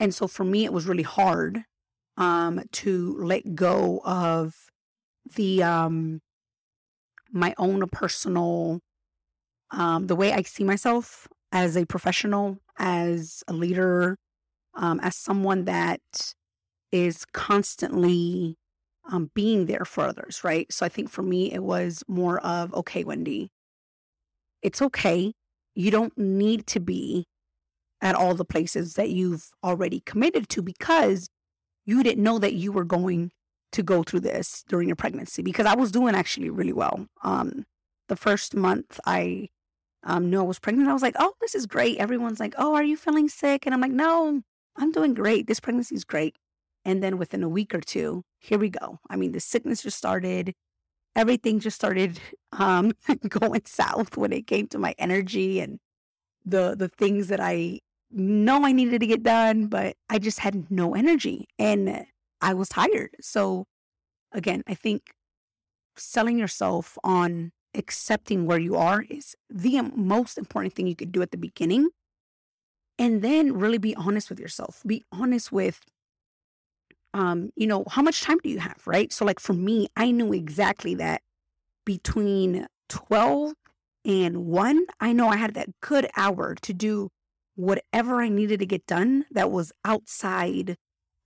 And 0.00 0.14
so 0.14 0.26
for 0.26 0.44
me, 0.44 0.64
it 0.64 0.72
was 0.72 0.86
really 0.86 1.02
hard 1.02 1.64
um, 2.16 2.62
to 2.72 3.16
let 3.18 3.54
go 3.54 4.00
of 4.04 4.54
the, 5.36 5.62
um, 5.62 6.20
my 7.30 7.54
own 7.58 7.86
personal, 7.88 8.80
um, 9.70 10.06
the 10.06 10.16
way 10.16 10.32
I 10.32 10.42
see 10.42 10.64
myself 10.64 11.28
as 11.50 11.76
a 11.76 11.86
professional, 11.86 12.58
as 12.78 13.42
a 13.48 13.52
leader, 13.52 14.16
um, 14.74 15.00
as 15.00 15.16
someone 15.16 15.64
that 15.64 16.00
is 16.90 17.24
constantly 17.32 18.56
um, 19.10 19.30
being 19.34 19.66
there 19.66 19.84
for 19.84 20.04
others, 20.04 20.44
right? 20.44 20.70
So 20.72 20.86
I 20.86 20.88
think 20.88 21.10
for 21.10 21.22
me, 21.22 21.52
it 21.52 21.62
was 21.62 22.04
more 22.06 22.38
of, 22.40 22.72
okay, 22.74 23.04
Wendy, 23.04 23.50
it's 24.62 24.80
okay. 24.80 25.32
You 25.74 25.90
don't 25.90 26.16
need 26.16 26.66
to 26.68 26.80
be 26.80 27.24
at 28.00 28.14
all 28.14 28.34
the 28.34 28.44
places 28.44 28.94
that 28.94 29.10
you've 29.10 29.50
already 29.62 30.00
committed 30.00 30.48
to 30.50 30.62
because 30.62 31.28
you 31.84 32.02
didn't 32.02 32.22
know 32.22 32.38
that 32.38 32.54
you 32.54 32.72
were 32.72 32.84
going 32.84 33.32
to 33.72 33.82
go 33.82 34.02
through 34.02 34.20
this 34.20 34.64
during 34.68 34.88
your 34.88 34.96
pregnancy 34.96 35.42
because 35.42 35.66
I 35.66 35.74
was 35.74 35.90
doing 35.90 36.14
actually 36.14 36.50
really 36.50 36.72
well. 36.72 37.06
Um, 37.22 37.64
the 38.08 38.16
first 38.16 38.54
month 38.54 39.00
I 39.06 39.48
um, 40.04 40.28
knew 40.30 40.40
I 40.40 40.44
was 40.44 40.58
pregnant, 40.58 40.88
I 40.88 40.92
was 40.92 41.02
like, 41.02 41.16
oh, 41.18 41.34
this 41.40 41.54
is 41.54 41.66
great. 41.66 41.98
Everyone's 41.98 42.40
like, 42.40 42.54
oh, 42.58 42.74
are 42.74 42.82
you 42.82 42.96
feeling 42.96 43.28
sick? 43.28 43.64
And 43.64 43.74
I'm 43.74 43.80
like, 43.80 43.92
no, 43.92 44.42
I'm 44.76 44.92
doing 44.92 45.14
great. 45.14 45.46
This 45.46 45.60
pregnancy 45.60 45.94
is 45.94 46.04
great. 46.04 46.36
And 46.84 47.02
then 47.02 47.18
within 47.18 47.42
a 47.42 47.48
week 47.48 47.74
or 47.74 47.80
two, 47.80 48.24
here 48.40 48.58
we 48.58 48.68
go. 48.68 48.98
I 49.08 49.16
mean, 49.16 49.32
the 49.32 49.40
sickness 49.40 49.82
just 49.82 49.96
started. 49.96 50.54
Everything 51.14 51.60
just 51.60 51.76
started 51.76 52.18
um, 52.52 52.92
going 53.28 53.62
south 53.66 54.16
when 54.16 54.32
it 54.32 54.46
came 54.46 54.66
to 54.68 54.78
my 54.78 54.94
energy 54.98 55.60
and 55.60 55.78
the 56.44 56.74
the 56.76 56.88
things 56.88 57.28
that 57.28 57.38
I 57.38 57.78
know 58.12 58.64
I 58.64 58.72
needed 58.72 59.00
to 59.00 59.06
get 59.06 59.22
done, 59.22 59.66
but 59.66 59.96
I 60.08 60.18
just 60.18 60.40
had 60.40 60.70
no 60.70 60.94
energy 60.94 61.46
and 61.58 62.06
I 62.40 62.54
was 62.54 62.68
tired. 62.68 63.16
So 63.20 63.66
again, 64.32 64.62
I 64.66 64.74
think 64.74 65.12
selling 65.96 66.38
yourself 66.38 66.98
on 67.04 67.52
accepting 67.74 68.46
where 68.46 68.58
you 68.58 68.76
are 68.76 69.04
is 69.08 69.34
the 69.48 69.80
most 69.94 70.36
important 70.38 70.74
thing 70.74 70.86
you 70.86 70.96
could 70.96 71.12
do 71.12 71.22
at 71.22 71.30
the 71.30 71.38
beginning. 71.38 71.90
And 72.98 73.22
then 73.22 73.54
really 73.54 73.78
be 73.78 73.94
honest 73.96 74.28
with 74.28 74.38
yourself. 74.38 74.82
Be 74.86 75.04
honest 75.12 75.50
with 75.50 75.80
um, 77.14 77.50
you 77.56 77.66
know, 77.66 77.84
how 77.90 78.02
much 78.02 78.22
time 78.22 78.38
do 78.38 78.48
you 78.48 78.58
have, 78.58 78.82
right? 78.86 79.12
So 79.12 79.24
like 79.24 79.38
for 79.38 79.52
me, 79.52 79.88
I 79.96 80.10
knew 80.10 80.32
exactly 80.32 80.94
that 80.94 81.20
between 81.84 82.66
12 82.88 83.52
and 84.04 84.46
1, 84.46 84.86
I 85.00 85.12
know 85.12 85.28
I 85.28 85.36
had 85.36 85.54
that 85.54 85.68
good 85.80 86.08
hour 86.16 86.54
to 86.54 86.72
do 86.72 87.10
whatever 87.54 88.20
I 88.20 88.28
needed 88.28 88.60
to 88.60 88.66
get 88.66 88.86
done 88.86 89.26
that 89.30 89.50
was 89.50 89.72
outside 89.84 90.76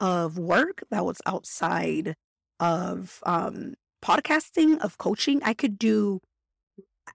of 0.01 0.39
work, 0.39 0.83
that 0.91 1.05
was 1.05 1.21
outside 1.27 2.15
of 2.61 3.21
um, 3.25 3.75
podcasting, 4.05 4.79
of 4.81 4.99
coaching. 4.99 5.41
I 5.43 5.55
could 5.55 5.79
do, 5.79 6.21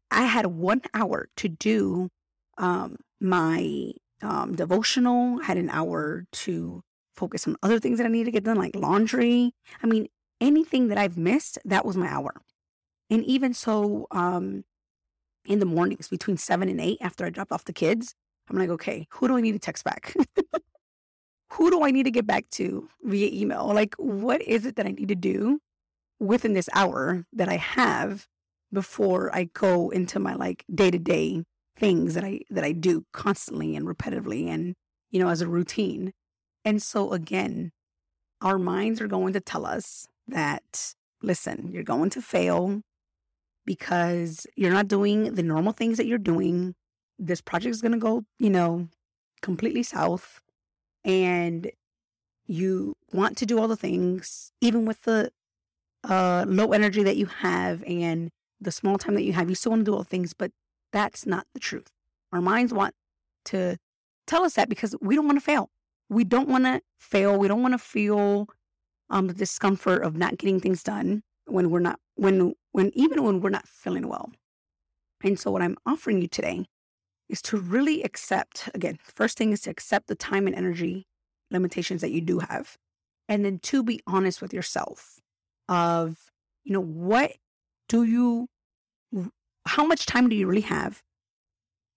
I 0.10 0.24
had 0.24 0.48
one 0.48 0.82
hour 0.94 1.28
to 1.38 1.48
do 1.48 2.10
um, 2.58 2.98
my 3.20 3.92
um, 4.22 4.56
devotional, 4.56 5.42
I 5.42 5.46
had 5.46 5.58
an 5.58 5.70
hour 5.70 6.26
to 6.32 6.82
focus 7.16 7.48
on 7.48 7.58
other 7.62 7.80
things 7.80 7.98
that 7.98 8.06
I 8.06 8.10
need 8.10 8.26
to 8.26 8.32
get 8.32 8.44
done, 8.44 8.58
like 8.58 8.76
laundry. 8.76 9.54
I 9.84 9.88
mean, 9.88 10.08
anything 10.40 10.88
that 10.88 10.98
I've 10.98 11.18
missed, 11.18 11.60
that 11.66 11.86
was 11.86 11.98
my 11.98 12.08
hour. 12.08 12.42
And 13.10 13.24
even 13.26 13.54
so, 13.54 14.08
um, 14.12 14.64
in 15.46 15.60
the 15.60 15.66
mornings 15.66 16.08
between 16.08 16.38
seven 16.38 16.70
and 16.70 16.80
eight, 16.80 17.00
after 17.02 17.26
I 17.26 17.30
dropped 17.30 17.52
off 17.52 17.66
the 17.66 17.74
kids, 17.74 18.14
I'm 18.52 18.60
like, 18.60 18.70
okay, 18.70 19.08
who 19.12 19.30
do 19.30 19.38
I 19.38 19.42
need 19.42 19.54
to 19.54 19.60
text 19.60 19.86
back? 19.86 20.14
who 21.54 21.72
do 21.72 21.84
I 21.84 21.92
need 21.92 22.04
to 22.04 22.12
get 22.12 22.28
back 22.28 22.50
to 22.52 22.90
via 23.04 23.30
email? 23.32 23.72
Like, 23.74 23.96
what 23.96 24.42
is 24.42 24.66
it 24.66 24.76
that 24.76 24.86
I 24.86 24.92
need 24.92 25.08
to 25.08 25.16
do 25.16 25.60
within 26.20 26.54
this 26.54 26.68
hour 26.74 27.26
that 27.32 27.48
I 27.48 27.56
have 27.56 28.28
before 28.74 29.34
I 29.34 29.46
go 29.54 29.90
into 29.90 30.20
my 30.20 30.34
like 30.36 30.66
day 30.74 30.92
to 30.92 31.00
day 31.00 31.44
things 31.78 32.14
that 32.14 32.26
I 32.26 32.42
that 32.50 32.66
I 32.66 32.74
do 32.74 33.06
constantly 33.14 33.76
and 33.76 33.86
repetitively 33.86 34.48
and 34.48 34.76
you 35.10 35.20
know 35.20 35.30
as 35.30 35.42
a 35.42 35.48
routine. 35.48 36.12
And 36.66 36.84
so 36.84 37.14
again, 37.14 37.72
our 38.42 38.60
minds 38.60 39.00
are 39.00 39.08
going 39.08 39.32
to 39.34 39.40
tell 39.40 39.66
us 39.66 40.08
that 40.28 40.94
listen, 41.22 41.72
you're 41.72 41.84
going 41.84 42.10
to 42.12 42.22
fail 42.22 42.82
because 43.66 44.46
you're 44.58 44.72
not 44.72 44.90
doing 44.90 45.36
the 45.36 45.44
normal 45.44 45.72
things 45.72 45.98
that 45.98 46.06
you're 46.06 46.18
doing 46.18 46.76
this 47.22 47.40
project 47.40 47.72
is 47.72 47.82
going 47.82 47.92
to 47.92 47.98
go, 47.98 48.26
you 48.40 48.50
know, 48.50 48.88
completely 49.42 49.84
south 49.84 50.42
and 51.06 51.72
you 52.48 52.96
want 53.14 53.38
to 53.38 53.46
do 53.46 53.60
all 53.60 53.68
the 53.68 53.76
things, 53.76 54.52
even 54.60 54.86
with 54.86 55.04
the 55.04 55.32
uh, 56.04 56.46
low 56.48 56.74
energy 56.74 57.04
that 57.04 57.16
you 57.18 57.28
have 57.28 57.84
and 57.86 58.32
the 58.60 58.72
small 58.72 58.98
time 58.98 59.14
that 59.14 59.24
you 59.24 59.34
have, 59.34 59.50
you 59.50 59.56
still 59.56 59.72
want 59.72 59.82
to 59.82 59.86
do 59.86 59.94
all 59.94 60.00
the 60.00 60.10
things, 60.10 60.34
but 60.34 60.52
that's 60.92 61.26
not 61.26 61.46
the 61.54 61.60
truth. 61.60 61.88
Our 62.34 62.42
minds 62.42 62.74
want 62.74 62.96
to 63.46 63.78
tell 64.26 64.44
us 64.44 64.56
that 64.56 64.70
because 64.70 64.96
we 65.00 65.16
don't 65.16 65.26
want 65.26 65.38
to 65.38 65.46
fail. 65.46 65.70
We 66.10 66.24
don't 66.24 66.50
want 66.50 66.66
to 66.66 66.82
fail. 67.00 67.38
We 67.38 67.48
don't 67.48 67.62
want 67.62 67.74
to 67.74 67.78
feel 67.78 68.48
um, 69.10 69.28
the 69.28 69.34
discomfort 69.34 70.04
of 70.04 70.16
not 70.16 70.38
getting 70.38 70.60
things 70.60 70.84
done 70.84 71.22
when 71.46 71.70
we're 71.70 71.80
not, 71.80 72.00
when, 72.16 72.54
when, 72.72 72.92
even 72.96 73.24
when 73.24 73.42
we're 73.42 73.50
not 73.50 73.68
feeling 73.68 74.08
well. 74.08 74.32
And 75.24 75.40
so, 75.40 75.52
what 75.52 75.62
I'm 75.62 75.78
offering 75.86 76.22
you 76.22 76.28
today 76.28 76.66
is 77.32 77.42
to 77.44 77.58
really 77.58 78.04
accept 78.04 78.70
again, 78.76 79.00
first 79.02 79.38
thing 79.38 79.52
is 79.52 79.62
to 79.62 79.70
accept 79.70 80.08
the 80.08 80.16
time 80.16 80.46
and 80.48 80.56
energy 80.56 81.08
limitations 81.50 82.02
that 82.02 82.12
you 82.12 82.22
do 82.22 82.40
have. 82.40 82.78
And 83.28 83.46
then 83.46 83.60
to 83.60 83.84
be 83.84 84.02
honest 84.06 84.42
with 84.42 84.54
yourself 84.54 85.20
of, 85.70 86.18
you 86.64 86.74
know, 86.74 86.82
what 86.82 87.32
do 87.88 88.04
you, 88.04 88.48
how 89.66 89.86
much 89.86 90.06
time 90.06 90.30
do 90.30 90.36
you 90.36 90.48
really 90.48 90.62
have? 90.62 91.02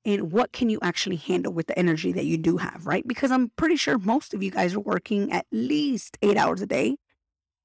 And 0.04 0.30
what 0.30 0.52
can 0.52 0.68
you 0.68 0.78
actually 0.82 1.16
handle 1.16 1.52
with 1.52 1.66
the 1.66 1.78
energy 1.78 2.12
that 2.12 2.26
you 2.26 2.36
do 2.36 2.58
have, 2.58 2.86
right? 2.86 3.06
Because 3.06 3.30
I'm 3.30 3.50
pretty 3.56 3.76
sure 3.76 3.98
most 3.98 4.34
of 4.34 4.42
you 4.42 4.50
guys 4.50 4.74
are 4.74 4.80
working 4.80 5.32
at 5.32 5.46
least 5.50 6.18
eight 6.22 6.36
hours 6.36 6.60
a 6.60 6.66
day, 6.66 6.96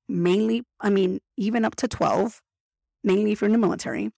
mainly, 0.08 0.64
I 0.80 0.90
mean, 0.90 1.20
even 1.38 1.66
up 1.66 1.76
to 1.78 1.88
12, 1.88 2.42
mainly 3.04 3.34
if 3.34 3.42
you're 3.42 3.48
in 3.48 3.52
the 3.52 3.58
military. 3.58 4.12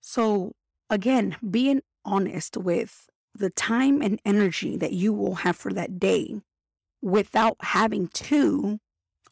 So 0.00 0.52
again, 0.90 1.36
being 1.48 1.80
honest 2.04 2.56
with 2.56 3.08
the 3.34 3.50
time 3.50 4.02
and 4.02 4.20
energy 4.24 4.76
that 4.76 4.92
you 4.92 5.12
will 5.12 5.36
have 5.36 5.56
for 5.56 5.72
that 5.72 5.98
day 5.98 6.40
without 7.00 7.56
having 7.60 8.08
to 8.08 8.78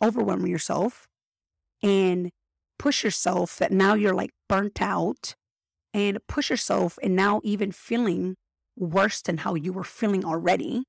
overwhelm 0.03 0.47
yourself 0.47 1.07
and 1.83 2.31
push 2.79 3.05
yourself 3.05 3.57
that 3.59 3.71
now 3.71 3.95
you're 3.95 4.15
like 4.15 4.31
burnt 4.49 4.81
out 4.81 5.35
and 5.93 6.19
push 6.27 6.51
yourself 6.51 6.99
and 7.03 7.15
now 7.15 7.41
even 7.45 7.73
feeling 7.73 8.37
worse 8.77 9.21
than 9.21 9.39
how 9.39 9.55
you 9.55 9.73
were 9.73 9.85
feeling 9.85 10.25
already. 10.25 10.85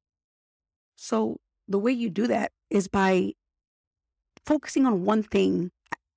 So 0.96 1.38
the 1.68 1.80
way 1.80 1.92
you 1.92 2.10
do 2.10 2.28
that 2.28 2.52
is 2.70 2.88
by 2.88 3.34
focusing 4.46 4.86
on 4.86 5.04
one 5.04 5.24
thing 5.24 5.72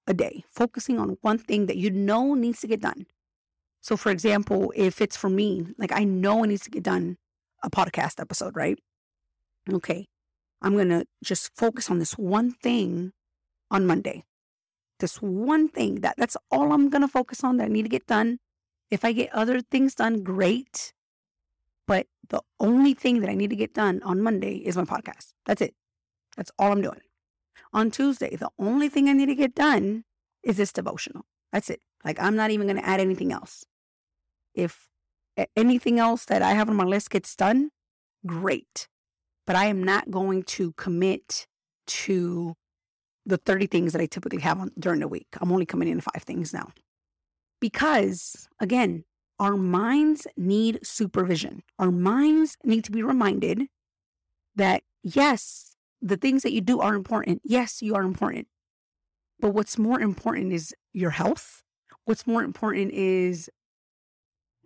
a 0.07 0.15
day, 0.15 0.45
focusing 0.51 0.99
on 0.99 1.17
one 1.23 1.39
thing 1.39 1.67
that 1.67 1.77
you 1.77 1.91
know 1.91 2.35
needs 2.35 2.61
to 2.61 2.67
get 2.67 2.81
done. 2.81 3.07
So, 3.85 3.99
for 3.99 4.11
example, 4.11 4.73
if 4.75 5.03
it's 5.03 5.15
for 5.15 5.29
me, 5.29 5.67
like 5.77 5.93
I 5.93 6.05
know 6.05 6.43
it 6.43 6.47
needs 6.47 6.63
to 6.63 6.71
get 6.71 6.85
done 6.85 7.19
a 7.63 7.69
podcast 7.69 8.19
episode, 8.19 8.57
right? 8.57 8.79
Okay. 9.71 10.07
I'm 10.63 10.73
going 10.73 10.89
to 10.89 11.05
just 11.23 11.55
focus 11.55 11.91
on 11.91 11.99
this 11.99 12.13
one 12.13 12.51
thing 12.51 13.13
on 13.71 13.87
Monday. 13.87 14.25
This 15.01 15.21
one 15.21 15.69
thing 15.69 15.97
that 15.97 16.15
that's 16.17 16.35
all 16.51 16.73
I'm 16.73 16.89
going 16.89 17.03
to 17.03 17.09
focus 17.09 17.45
on 17.45 17.59
that 17.59 17.65
I 17.65 17.69
need 17.69 17.83
to 17.83 17.91
get 17.91 18.07
done. 18.07 18.39
If 18.91 19.05
I 19.05 19.13
get 19.13 19.35
other 19.35 19.61
things 19.61 19.95
done, 19.95 20.23
great. 20.23 20.95
But 21.87 22.07
the 22.31 22.41
only 22.59 22.95
thing 22.95 23.21
that 23.21 23.29
I 23.29 23.35
need 23.35 23.51
to 23.51 23.57
get 23.57 23.75
done 23.75 24.01
on 24.03 24.23
Monday 24.23 24.63
is 24.65 24.79
my 24.79 24.85
podcast. 24.85 25.35
That's 25.45 25.61
it. 25.61 25.75
That's 26.39 26.51
all 26.59 26.73
I'm 26.73 26.81
doing. 26.81 27.03
On 27.75 27.91
Tuesday, 27.91 28.35
the 28.35 28.49
only 28.59 28.89
thing 28.89 29.11
I 29.11 29.13
need 29.13 29.27
to 29.27 29.35
get 29.35 29.55
done 29.55 30.05
is 30.43 30.57
this 30.57 30.73
devotional. 30.73 31.27
That's 31.53 31.69
it. 31.69 31.81
Like 32.03 32.19
I'm 32.19 32.35
not 32.35 32.51
even 32.51 32.67
going 32.67 32.81
to 32.81 32.89
add 32.89 32.99
anything 32.99 33.31
else. 33.31 33.67
If 34.55 34.89
anything 35.57 35.99
else 35.99 36.25
that 36.27 36.43
I 36.43 36.53
have 36.53 36.69
on 36.69 36.77
my 36.77 36.85
list 36.85 37.11
gets 37.11 37.35
done, 37.35 37.71
great. 38.27 38.89
But 39.47 39.57
I 39.57 39.67
am 39.67 39.83
not 39.83 40.11
going 40.11 40.43
to 40.45 40.73
commit 40.73 41.47
to 41.87 42.55
the 43.27 43.37
30 43.37 43.67
things 43.67 43.93
that 43.93 44.03
I 44.03 44.07
typically 44.07 44.41
have 44.43 44.61
on, 44.61 44.71
during 44.79 45.01
the 45.01 45.09
week. 45.09 45.29
I'm 45.41 45.53
only 45.53 45.67
committing 45.67 45.97
to 45.97 46.03
five 46.03 46.23
things 46.23 46.53
now. 46.53 46.73
Because 47.61 48.49
again, 48.61 49.05
our 49.39 49.57
minds 49.57 50.27
need 50.37 50.81
supervision. 50.83 51.63
Our 51.79 51.91
minds 51.91 52.57
need 52.65 52.85
to 52.85 52.93
be 52.93 53.03
reminded 53.03 53.65
that 54.55 54.83
yes, 55.03 55.75
the 56.01 56.17
things 56.17 56.43
that 56.43 56.53
you 56.53 56.61
do 56.61 56.81
are 56.81 56.95
important. 56.95 57.43
Yes, 57.45 57.83
you 57.83 57.95
are 57.95 58.03
important. 58.03 58.47
But 59.41 59.51
what's 59.51 59.79
more 59.79 60.01
important 60.01 60.53
is 60.53 60.75
your 60.93 61.11
health. 61.11 61.63
What's 62.05 62.27
more 62.27 62.43
important 62.43 62.93
is 62.93 63.51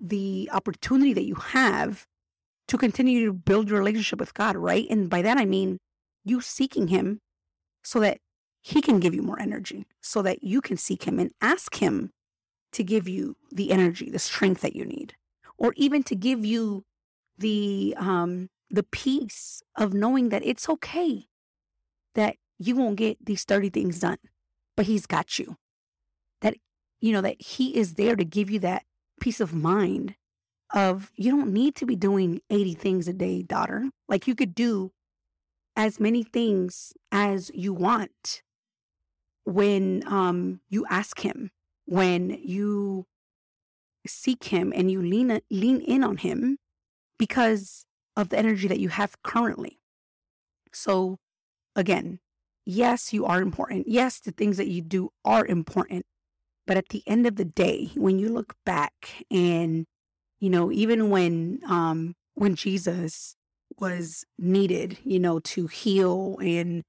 the 0.00 0.48
opportunity 0.52 1.12
that 1.12 1.24
you 1.24 1.34
have 1.34 2.06
to 2.68 2.78
continue 2.78 3.26
to 3.26 3.32
build 3.32 3.68
your 3.68 3.78
relationship 3.78 4.20
with 4.20 4.34
God, 4.34 4.56
right? 4.56 4.86
And 4.90 5.08
by 5.08 5.22
that, 5.22 5.38
I 5.38 5.44
mean 5.44 5.78
you 6.24 6.40
seeking 6.40 6.88
Him 6.88 7.20
so 7.82 8.00
that 8.00 8.18
He 8.60 8.80
can 8.80 9.00
give 9.00 9.14
you 9.14 9.22
more 9.22 9.40
energy, 9.40 9.86
so 10.00 10.22
that 10.22 10.42
you 10.42 10.60
can 10.60 10.76
seek 10.76 11.04
Him 11.04 11.18
and 11.18 11.32
ask 11.40 11.76
Him 11.76 12.10
to 12.72 12.84
give 12.84 13.08
you 13.08 13.36
the 13.50 13.70
energy, 13.70 14.10
the 14.10 14.18
strength 14.18 14.60
that 14.60 14.76
you 14.76 14.84
need, 14.84 15.14
or 15.56 15.72
even 15.76 16.02
to 16.04 16.14
give 16.14 16.44
you 16.44 16.84
the 17.38 17.94
um, 17.98 18.50
the 18.70 18.82
peace 18.82 19.62
of 19.76 19.94
knowing 19.94 20.28
that 20.28 20.44
it's 20.44 20.68
okay 20.68 21.24
that 22.14 22.36
you 22.58 22.76
won't 22.76 22.96
get 22.96 23.24
these 23.24 23.44
30 23.44 23.70
things 23.70 24.00
done, 24.00 24.18
but 24.76 24.86
he's 24.86 25.06
got 25.06 25.38
you. 25.38 25.56
That 26.42 26.56
you 27.00 27.12
know 27.12 27.20
that 27.22 27.40
he 27.40 27.76
is 27.76 27.94
there 27.94 28.16
to 28.16 28.24
give 28.24 28.50
you 28.50 28.58
that 28.60 28.82
peace 29.18 29.40
of 29.40 29.54
mind 29.54 30.14
of 30.74 31.10
you 31.14 31.30
don't 31.30 31.52
need 31.52 31.74
to 31.76 31.86
be 31.86 31.96
doing 31.96 32.40
80 32.50 32.74
things 32.74 33.08
a 33.08 33.12
day, 33.12 33.42
daughter. 33.42 33.90
Like 34.08 34.26
you 34.26 34.34
could 34.34 34.54
do 34.54 34.92
as 35.76 36.00
many 36.00 36.22
things 36.22 36.92
as 37.10 37.50
you 37.54 37.72
want 37.72 38.42
when 39.44 40.02
um, 40.06 40.60
you 40.68 40.84
ask 40.90 41.20
him 41.20 41.50
when 41.88 42.38
you 42.42 43.06
seek 44.06 44.44
him 44.44 44.72
and 44.76 44.90
you 44.90 45.00
lean 45.00 45.40
lean 45.50 45.80
in 45.80 46.04
on 46.04 46.18
him 46.18 46.58
because 47.18 47.86
of 48.14 48.28
the 48.28 48.38
energy 48.38 48.68
that 48.68 48.78
you 48.78 48.90
have 48.90 49.22
currently. 49.22 49.80
So 50.72 51.18
again, 51.74 52.20
yes, 52.66 53.12
you 53.12 53.24
are 53.24 53.40
important. 53.40 53.88
Yes, 53.88 54.20
the 54.20 54.32
things 54.32 54.58
that 54.58 54.68
you 54.68 54.82
do 54.82 55.10
are 55.24 55.46
important. 55.46 56.04
But 56.68 56.76
at 56.76 56.90
the 56.90 57.02
end 57.08 57.26
of 57.26 57.36
the 57.36 57.46
day, 57.46 57.90
when 57.96 58.20
you 58.20 58.28
look 58.28 58.54
back 58.64 59.24
and 59.32 59.86
you 60.40 60.50
know, 60.50 60.70
even 60.70 61.10
when 61.10 61.60
um 61.66 62.14
when 62.34 62.54
Jesus 62.54 63.34
was 63.80 64.24
needed, 64.38 64.98
you 65.04 65.18
know, 65.18 65.40
to 65.40 65.66
heal 65.66 66.38
and 66.40 66.84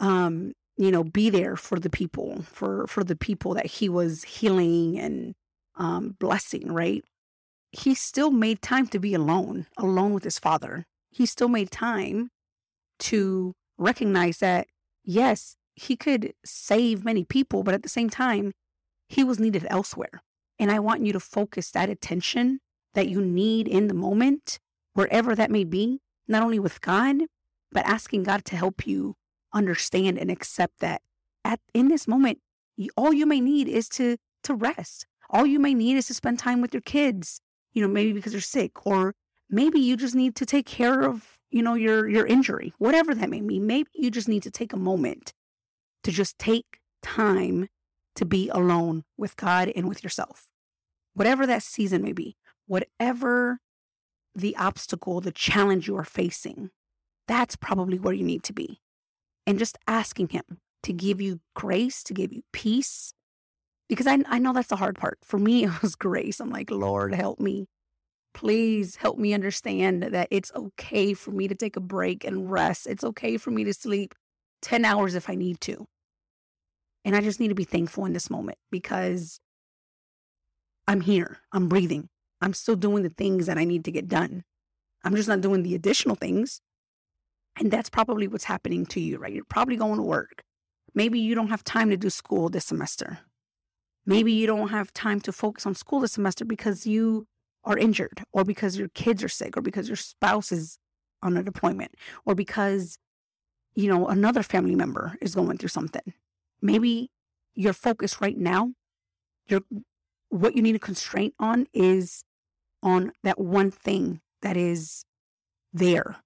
um 0.00 0.54
you 0.78 0.92
know, 0.92 1.04
be 1.04 1.28
there 1.28 1.56
for 1.56 1.78
the 1.80 1.90
people, 1.90 2.42
for 2.42 2.86
for 2.86 3.04
the 3.04 3.16
people 3.16 3.54
that 3.54 3.66
he 3.66 3.88
was 3.88 4.24
healing 4.24 4.98
and 4.98 5.34
um, 5.76 6.16
blessing, 6.20 6.72
right? 6.72 7.04
He 7.72 7.94
still 7.94 8.30
made 8.30 8.62
time 8.62 8.86
to 8.88 9.00
be 9.00 9.14
alone, 9.14 9.66
alone 9.76 10.14
with 10.14 10.24
his 10.24 10.38
father. 10.38 10.86
He 11.10 11.26
still 11.26 11.48
made 11.48 11.70
time 11.70 12.30
to 13.00 13.54
recognize 13.78 14.38
that, 14.38 14.68
yes, 15.04 15.56
he 15.74 15.96
could 15.96 16.34
save 16.44 17.04
many 17.04 17.24
people, 17.24 17.62
but 17.62 17.74
at 17.74 17.82
the 17.82 17.88
same 17.88 18.10
time, 18.10 18.52
he 19.08 19.24
was 19.24 19.38
needed 19.38 19.66
elsewhere. 19.68 20.22
And 20.58 20.70
I 20.70 20.78
want 20.80 21.04
you 21.04 21.12
to 21.12 21.20
focus 21.20 21.70
that 21.70 21.88
attention 21.88 22.60
that 22.94 23.08
you 23.08 23.20
need 23.20 23.68
in 23.68 23.88
the 23.88 23.94
moment, 23.94 24.58
wherever 24.92 25.34
that 25.34 25.50
may 25.50 25.64
be, 25.64 26.00
not 26.26 26.42
only 26.42 26.58
with 26.58 26.80
God, 26.80 27.16
but 27.70 27.86
asking 27.86 28.24
God 28.24 28.44
to 28.46 28.56
help 28.56 28.86
you 28.86 29.14
understand 29.52 30.18
and 30.18 30.30
accept 30.30 30.80
that 30.80 31.02
at 31.44 31.60
in 31.72 31.88
this 31.88 32.06
moment, 32.06 32.38
all 32.96 33.12
you 33.12 33.26
may 33.26 33.40
need 33.40 33.68
is 33.68 33.88
to 33.90 34.16
to 34.44 34.54
rest. 34.54 35.06
All 35.30 35.46
you 35.46 35.58
may 35.58 35.74
need 35.74 35.96
is 35.96 36.06
to 36.06 36.14
spend 36.14 36.38
time 36.38 36.60
with 36.60 36.72
your 36.72 36.80
kids, 36.80 37.40
you 37.72 37.82
know, 37.82 37.88
maybe 37.88 38.12
because 38.12 38.32
they're 38.32 38.40
sick, 38.40 38.86
or 38.86 39.14
maybe 39.50 39.78
you 39.78 39.96
just 39.96 40.14
need 40.14 40.34
to 40.36 40.46
take 40.46 40.66
care 40.66 41.02
of, 41.02 41.38
you 41.50 41.62
know, 41.62 41.74
your 41.74 42.08
your 42.08 42.26
injury, 42.26 42.72
whatever 42.78 43.14
that 43.14 43.30
may 43.30 43.40
be. 43.40 43.58
Maybe 43.58 43.90
you 43.94 44.10
just 44.10 44.28
need 44.28 44.42
to 44.42 44.50
take 44.50 44.72
a 44.72 44.76
moment 44.76 45.32
to 46.04 46.10
just 46.12 46.38
take 46.38 46.80
time 47.02 47.68
to 48.18 48.26
be 48.26 48.48
alone 48.48 49.04
with 49.16 49.36
God 49.36 49.70
and 49.76 49.88
with 49.88 50.02
yourself. 50.02 50.48
Whatever 51.14 51.46
that 51.46 51.62
season 51.62 52.02
may 52.02 52.12
be, 52.12 52.36
whatever 52.66 53.60
the 54.34 54.56
obstacle, 54.56 55.20
the 55.20 55.30
challenge 55.30 55.86
you 55.86 55.96
are 55.96 56.04
facing, 56.04 56.70
that's 57.28 57.54
probably 57.54 57.96
where 57.96 58.12
you 58.12 58.24
need 58.24 58.42
to 58.42 58.52
be 58.52 58.80
and 59.46 59.56
just 59.56 59.78
asking 59.86 60.30
Him 60.30 60.42
to 60.82 60.92
give 60.92 61.20
you 61.20 61.38
grace, 61.54 62.02
to 62.02 62.12
give 62.12 62.32
you 62.32 62.42
peace. 62.52 63.12
Because 63.88 64.08
I, 64.08 64.18
I 64.26 64.40
know 64.40 64.52
that's 64.52 64.68
the 64.68 64.76
hard 64.76 64.98
part. 64.98 65.18
For 65.22 65.38
me, 65.38 65.62
it 65.66 65.80
was 65.80 65.94
grace. 65.94 66.40
I'm 66.40 66.50
like, 66.50 66.72
Lord, 66.72 67.14
help 67.14 67.38
me. 67.38 67.68
Please 68.34 68.96
help 68.96 69.16
me 69.16 69.32
understand 69.32 70.02
that 70.02 70.26
it's 70.32 70.50
okay 70.56 71.14
for 71.14 71.30
me 71.30 71.46
to 71.46 71.54
take 71.54 71.76
a 71.76 71.80
break 71.80 72.24
and 72.24 72.50
rest. 72.50 72.88
It's 72.88 73.04
okay 73.04 73.36
for 73.36 73.52
me 73.52 73.62
to 73.62 73.72
sleep 73.72 74.16
10 74.62 74.84
hours 74.84 75.14
if 75.14 75.30
I 75.30 75.36
need 75.36 75.60
to. 75.62 75.86
And 77.04 77.16
I 77.16 77.20
just 77.20 77.40
need 77.40 77.48
to 77.48 77.54
be 77.54 77.64
thankful 77.64 78.04
in 78.04 78.12
this 78.12 78.30
moment 78.30 78.58
because 78.70 79.40
I'm 80.86 81.02
here. 81.02 81.38
I'm 81.52 81.68
breathing. 81.68 82.08
I'm 82.40 82.52
still 82.52 82.76
doing 82.76 83.02
the 83.02 83.10
things 83.10 83.46
that 83.46 83.58
I 83.58 83.64
need 83.64 83.84
to 83.84 83.92
get 83.92 84.08
done. 84.08 84.44
I'm 85.04 85.14
just 85.16 85.28
not 85.28 85.40
doing 85.40 85.62
the 85.62 85.74
additional 85.74 86.16
things 86.16 86.60
and 87.58 87.70
that's 87.70 87.90
probably 87.90 88.28
what's 88.28 88.44
happening 88.44 88.86
to 88.86 89.00
you, 89.00 89.18
right? 89.18 89.32
You're 89.32 89.44
probably 89.44 89.76
going 89.76 89.96
to 89.96 90.02
work. 90.02 90.42
Maybe 90.94 91.18
you 91.18 91.34
don't 91.34 91.48
have 91.48 91.64
time 91.64 91.90
to 91.90 91.96
do 91.96 92.10
school 92.10 92.48
this 92.48 92.66
semester. 92.66 93.18
Maybe 94.06 94.32
you 94.32 94.46
don't 94.46 94.68
have 94.68 94.92
time 94.94 95.20
to 95.22 95.32
focus 95.32 95.66
on 95.66 95.74
school 95.74 96.00
this 96.00 96.12
semester 96.12 96.44
because 96.44 96.86
you 96.86 97.26
are 97.64 97.76
injured 97.76 98.22
or 98.32 98.44
because 98.44 98.78
your 98.78 98.88
kids 98.88 99.22
are 99.22 99.28
sick 99.28 99.56
or 99.56 99.60
because 99.60 99.88
your 99.88 99.96
spouse 99.96 100.50
is 100.52 100.78
on 101.22 101.36
a 101.36 101.42
deployment 101.42 101.94
or 102.24 102.34
because, 102.34 102.96
you 103.74 103.88
know, 103.88 104.08
another 104.08 104.42
family 104.42 104.76
member 104.76 105.16
is 105.20 105.34
going 105.34 105.58
through 105.58 105.68
something. 105.68 106.14
Maybe 106.60 107.10
your 107.54 107.72
focus 107.72 108.20
right 108.20 108.36
now, 108.36 108.72
your 109.46 109.60
what 110.30 110.54
you 110.54 110.62
need 110.62 110.72
to 110.72 110.78
constraint 110.78 111.34
on 111.38 111.66
is 111.72 112.24
on 112.82 113.12
that 113.22 113.40
one 113.40 113.70
thing 113.70 114.20
that 114.42 114.56
is 114.56 115.04
there 115.72 116.16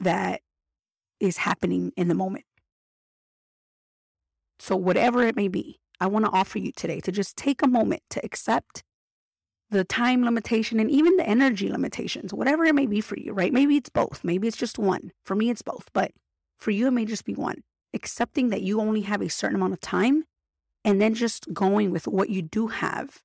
that 0.00 0.40
is 1.20 1.38
happening 1.38 1.92
in 1.96 2.08
the 2.08 2.14
moment. 2.14 2.44
So, 4.58 4.76
whatever 4.76 5.24
it 5.24 5.36
may 5.36 5.48
be, 5.48 5.80
I 6.00 6.06
want 6.06 6.24
to 6.24 6.30
offer 6.30 6.58
you 6.58 6.72
today 6.72 7.00
to 7.00 7.12
just 7.12 7.36
take 7.36 7.62
a 7.62 7.68
moment 7.68 8.02
to 8.10 8.24
accept 8.24 8.82
the 9.70 9.84
time 9.84 10.24
limitation 10.24 10.78
and 10.78 10.90
even 10.90 11.16
the 11.16 11.28
energy 11.28 11.68
limitations, 11.68 12.34
whatever 12.34 12.64
it 12.64 12.74
may 12.74 12.86
be 12.86 13.00
for 13.00 13.16
you, 13.18 13.32
right? 13.32 13.52
Maybe 13.52 13.76
it's 13.76 13.88
both. 13.88 14.20
Maybe 14.22 14.46
it's 14.46 14.56
just 14.56 14.78
one. 14.78 15.12
For 15.24 15.34
me, 15.34 15.48
it's 15.48 15.62
both. 15.62 15.88
But 15.92 16.12
for 16.58 16.70
you, 16.70 16.88
it 16.88 16.92
may 16.92 17.06
just 17.06 17.24
be 17.24 17.34
one. 17.34 17.62
Accepting 17.94 18.48
that 18.48 18.62
you 18.62 18.80
only 18.80 19.02
have 19.02 19.20
a 19.20 19.28
certain 19.28 19.56
amount 19.56 19.74
of 19.74 19.80
time 19.80 20.24
and 20.84 21.00
then 21.00 21.14
just 21.14 21.52
going 21.52 21.90
with 21.90 22.06
what 22.06 22.30
you 22.30 22.42
do 22.42 22.68
have 22.68 23.22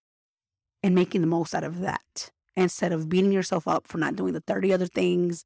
and 0.84 0.93
making 0.93 1.21
the 1.21 1.27
most 1.27 1.56
out 1.56 1.63
of 1.63 1.80
that 1.80 2.32
instead 2.56 2.91
of 2.91 3.10
beating 3.10 3.32
yourself 3.32 3.67
up 3.67 3.88
for 3.88 3.97
not 3.97 4.15
doing 4.15 4.34
the 4.34 4.41
30 4.41 4.73
other 4.73 4.88
things 4.88 5.43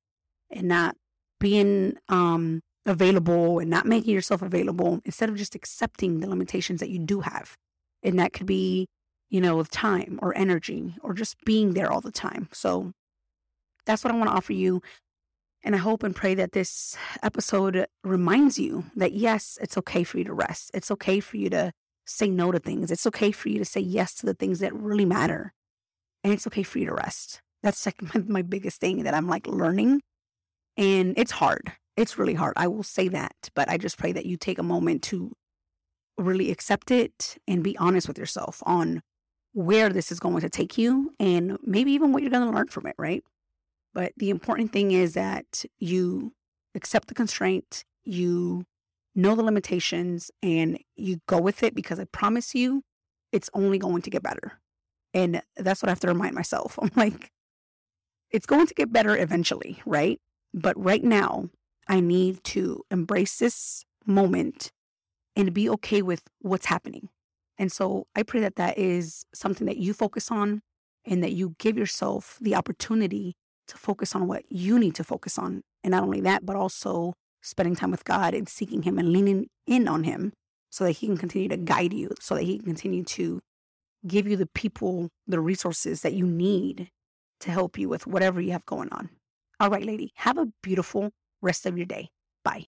and 0.49 0.67
not 0.67 0.95
being 1.39 1.97
um, 2.10 2.62
available 2.86 3.60
and 3.60 3.69
not 3.69 3.86
making 3.86 4.13
yourself 4.13 4.41
available 4.41 5.01
instead 5.05 5.29
of 5.29 5.36
just 5.36 5.55
accepting 5.55 6.19
the 6.19 6.29
limitations 6.29 6.79
that 6.79 6.89
you 6.89 6.99
do 6.99 7.21
have. 7.21 7.57
And 8.03 8.17
that 8.19 8.34
could 8.34 8.45
be, 8.45 8.88
you 9.29 9.41
know, 9.41 9.60
of 9.60 9.69
time 9.69 10.19
or 10.21 10.38
energy 10.38 10.95
or 11.01 11.13
just 11.13 11.36
being 11.45 11.73
there 11.73 11.91
all 11.91 12.01
the 12.01 12.12
time. 12.12 12.49
So 12.51 12.91
that's 13.86 14.03
what 14.03 14.13
I 14.13 14.17
want 14.17 14.29
to 14.29 14.36
offer 14.36 14.53
you. 14.53 14.81
And 15.63 15.76
I 15.76 15.78
hope 15.78 16.04
and 16.04 16.15
pray 16.15 16.34
that 16.36 16.54
this 16.54 16.97
episode 17.21 17.86
reminds 18.04 18.58
you 18.58 18.86
that 18.95 19.13
yes, 19.13 19.60
it's 19.62 19.78
okay 19.78 20.04
for 20.04 20.17
you 20.17 20.24
to 20.26 20.34
rest. 20.34 20.71
It's 20.74 20.89
okay 20.91 21.19
for 21.19 21.38
you 21.38 21.50
to 21.52 21.71
say 22.06 22.30
no 22.30 22.52
to 22.52 22.60
things. 22.60 22.89
It's 22.89 23.06
okay 23.08 23.32
for 23.32 23.50
you 23.50 23.60
to 23.60 23.65
say 23.65 23.80
yes 23.80 24.13
to 24.15 24.26
the 24.26 24.34
things 24.34 24.60
that 24.60 24.74
really 24.74 25.06
matter. 25.06 25.54
And 26.24 26.34
it's 26.34 26.47
okay 26.47 26.63
for 26.63 26.80
you 26.80 26.88
to 26.88 26.95
rest. 26.95 27.41
That's 27.62 27.86
like 27.86 28.28
my 28.28 28.41
biggest 28.41 28.80
thing 28.80 29.04
that 29.04 29.13
I'm 29.13 29.28
like 29.28 29.47
learning 29.47 30.02
and 30.78 31.13
it's 31.17 31.32
hard. 31.32 31.74
It's 31.97 32.17
really 32.17 32.34
hard. 32.34 32.54
I 32.58 32.67
will 32.67 32.84
say 32.84 33.08
that. 33.10 33.36
But 33.54 33.69
I 33.69 33.78
just 33.78 33.97
pray 33.97 34.12
that 34.13 34.26
you 34.26 34.38
take 34.38 34.58
a 34.58 34.63
moment 34.63 35.04
to 35.04 35.34
really 36.17 36.52
accept 36.52 36.91
it 36.91 37.38
and 37.47 37.63
be 37.63 37.78
honest 37.78 38.08
with 38.08 38.17
yourself 38.17 38.62
on 38.65 39.02
where 39.54 39.89
this 39.89 40.12
is 40.12 40.19
going 40.19 40.41
to 40.41 40.50
take 40.50 40.78
you 40.78 41.13
and 41.19 41.58
maybe 41.62 41.91
even 41.91 42.13
what 42.13 42.24
you're 42.24 42.32
going 42.32 42.50
to 42.50 42.56
learn 42.56 42.67
from 42.67 42.86
it, 42.88 42.95
right? 42.97 43.24
But 43.93 44.13
the 44.17 44.30
important 44.30 44.71
thing 44.71 44.91
is 44.91 45.13
that 45.13 45.65
you 45.80 46.34
accept 46.75 47.08
the 47.08 47.13
constraint, 47.13 47.84
you 48.04 48.65
know 49.13 49.36
the 49.36 49.43
limitations, 49.43 50.32
and 50.41 50.80
you 50.95 51.19
go 51.27 51.39
with 51.39 51.63
it 51.63 51.75
because 51.75 51.99
I 51.99 52.06
promise 52.06 52.56
you 52.56 52.84
it's 53.32 53.49
only 53.54 53.77
going 53.77 54.01
to 54.04 54.10
get 54.10 54.23
better. 54.23 54.60
And 55.13 55.41
that's 55.58 55.82
what 55.82 55.89
I 55.89 55.91
have 55.91 55.99
to 56.01 56.08
remind 56.08 56.36
myself. 56.36 56.80
I'm 56.82 56.91
like, 56.95 57.32
it's 58.30 58.45
going 58.45 58.67
to 58.67 58.73
get 58.73 58.93
better 58.93 59.17
eventually, 59.17 59.82
right? 59.86 60.19
But 60.54 60.82
right 60.82 61.04
now, 61.04 61.49
I 61.88 61.99
need 61.99 62.43
to 62.45 62.84
embrace 62.89 63.38
this 63.39 63.84
moment 64.06 64.71
and 65.36 65.54
be 65.54 65.69
okay 65.69 66.01
with 66.01 66.23
what's 66.39 66.67
happening. 66.67 67.10
And 67.58 67.71
so 67.71 68.08
I 68.15 68.23
pray 68.23 68.39
that 68.41 68.56
that 68.56 68.77
is 68.77 69.25
something 69.34 69.67
that 69.67 69.77
you 69.77 69.93
focus 69.93 70.32
on 70.32 70.62
and 71.06 71.23
that 71.23 71.34
you 71.34 71.56
give 71.60 71.77
yourself 71.77 72.38
the 72.41 72.56
opportunity 72.56 73.36
to 73.71 73.77
focus 73.77 74.15
on 74.15 74.27
what 74.27 74.43
you 74.49 74.77
need 74.77 74.95
to 74.95 75.03
focus 75.03 75.38
on. 75.38 75.62
And 75.84 75.91
not 75.91 76.03
only 76.03 76.21
that, 76.21 76.45
but 76.45 76.55
also 76.55 77.13
spending 77.41 77.75
time 77.75 77.89
with 77.91 78.03
God 78.03 78.34
and 78.34 78.47
seeking 78.47 78.84
Him 78.84 78.99
and 78.99 79.10
leaning 79.10 79.47
in 79.65 79.88
on 79.88 80.03
Him 80.03 80.34
so 80.69 80.84
that 80.84 80.91
He 80.91 81.07
can 81.07 81.17
continue 81.17 81.49
to 81.49 81.57
guide 81.57 81.93
you, 81.93 82.12
so 82.19 82.36
that 82.36 82.43
He 82.43 82.57
can 82.57 82.65
continue 82.65 83.03
to 83.03 83.39
give 84.05 84.27
you 84.27 84.36
the 84.36 84.47
people, 84.53 85.10
the 85.25 85.39
resources 85.39 86.01
that 86.01 86.13
you 86.13 86.25
need 86.27 86.89
to 87.39 87.51
help 87.51 87.77
you 87.77 87.89
with 87.89 88.05
whatever 88.05 88.41
you 88.41 88.51
have 88.51 88.65
going 88.65 88.89
on. 88.91 89.10
All 89.60 89.69
right, 89.69 89.86
lady, 89.86 90.12
have 90.15 90.38
a 90.38 90.47
beautiful 90.62 91.12
rest 91.41 91.65
of 91.65 91.77
your 91.77 91.86
day. 91.86 92.10
Bye. 92.43 92.65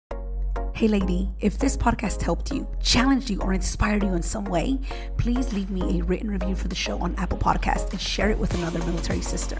Hey, 0.75 0.87
lady, 0.87 1.29
if 1.39 1.59
this 1.59 1.77
podcast 1.77 2.23
helped 2.23 2.51
you, 2.51 2.67
challenged 2.81 3.29
you, 3.29 3.39
or 3.41 3.53
inspired 3.53 4.01
you 4.01 4.15
in 4.15 4.23
some 4.23 4.45
way, 4.45 4.79
please 5.17 5.53
leave 5.53 5.69
me 5.69 5.99
a 5.99 6.03
written 6.03 6.31
review 6.31 6.55
for 6.55 6.67
the 6.67 6.73
show 6.73 6.97
on 6.97 7.13
Apple 7.17 7.37
Podcast 7.37 7.91
and 7.91 8.01
share 8.01 8.31
it 8.31 8.39
with 8.39 8.51
another 8.55 8.79
military 8.79 9.21
sister. 9.21 9.59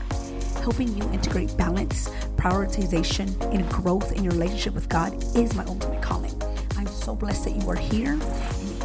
Helping 0.63 0.97
you 0.97 1.03
integrate 1.11 1.55
balance, 1.55 2.09
prioritization, 2.35 3.39
and 3.53 3.69
growth 3.69 4.11
in 4.13 4.23
your 4.23 4.33
relationship 4.33 4.73
with 4.73 4.89
God 4.89 5.13
is 5.37 5.53
my 5.53 5.63
ultimate 5.65 6.01
calling. 6.01 6.33
I'm 6.77 6.87
so 6.87 7.15
blessed 7.15 7.43
that 7.43 7.61
you 7.61 7.69
are 7.69 7.75
here, 7.75 8.17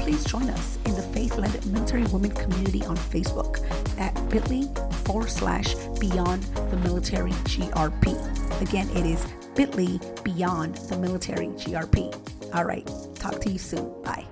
please 0.09 0.25
join 0.25 0.49
us 0.49 0.79
in 0.87 0.95
the 0.95 1.03
faith 1.03 1.37
led 1.37 1.67
military 1.67 2.03
women 2.05 2.31
community 2.31 2.83
on 2.87 2.97
Facebook 2.97 3.61
at 4.01 4.15
bit.ly 4.31 4.63
forward 5.05 5.29
slash 5.29 5.75
beyond 6.01 6.43
the 6.71 6.79
military 6.79 7.33
GRP. 7.45 8.63
Again, 8.63 8.89
it 8.97 9.05
is 9.05 9.27
bit.ly 9.55 10.01
beyond 10.25 10.77
the 10.77 10.97
military 10.97 11.49
GRP. 11.49 12.55
All 12.55 12.65
right, 12.65 12.91
talk 13.17 13.39
to 13.41 13.51
you 13.51 13.59
soon. 13.59 13.93
Bye. 14.03 14.25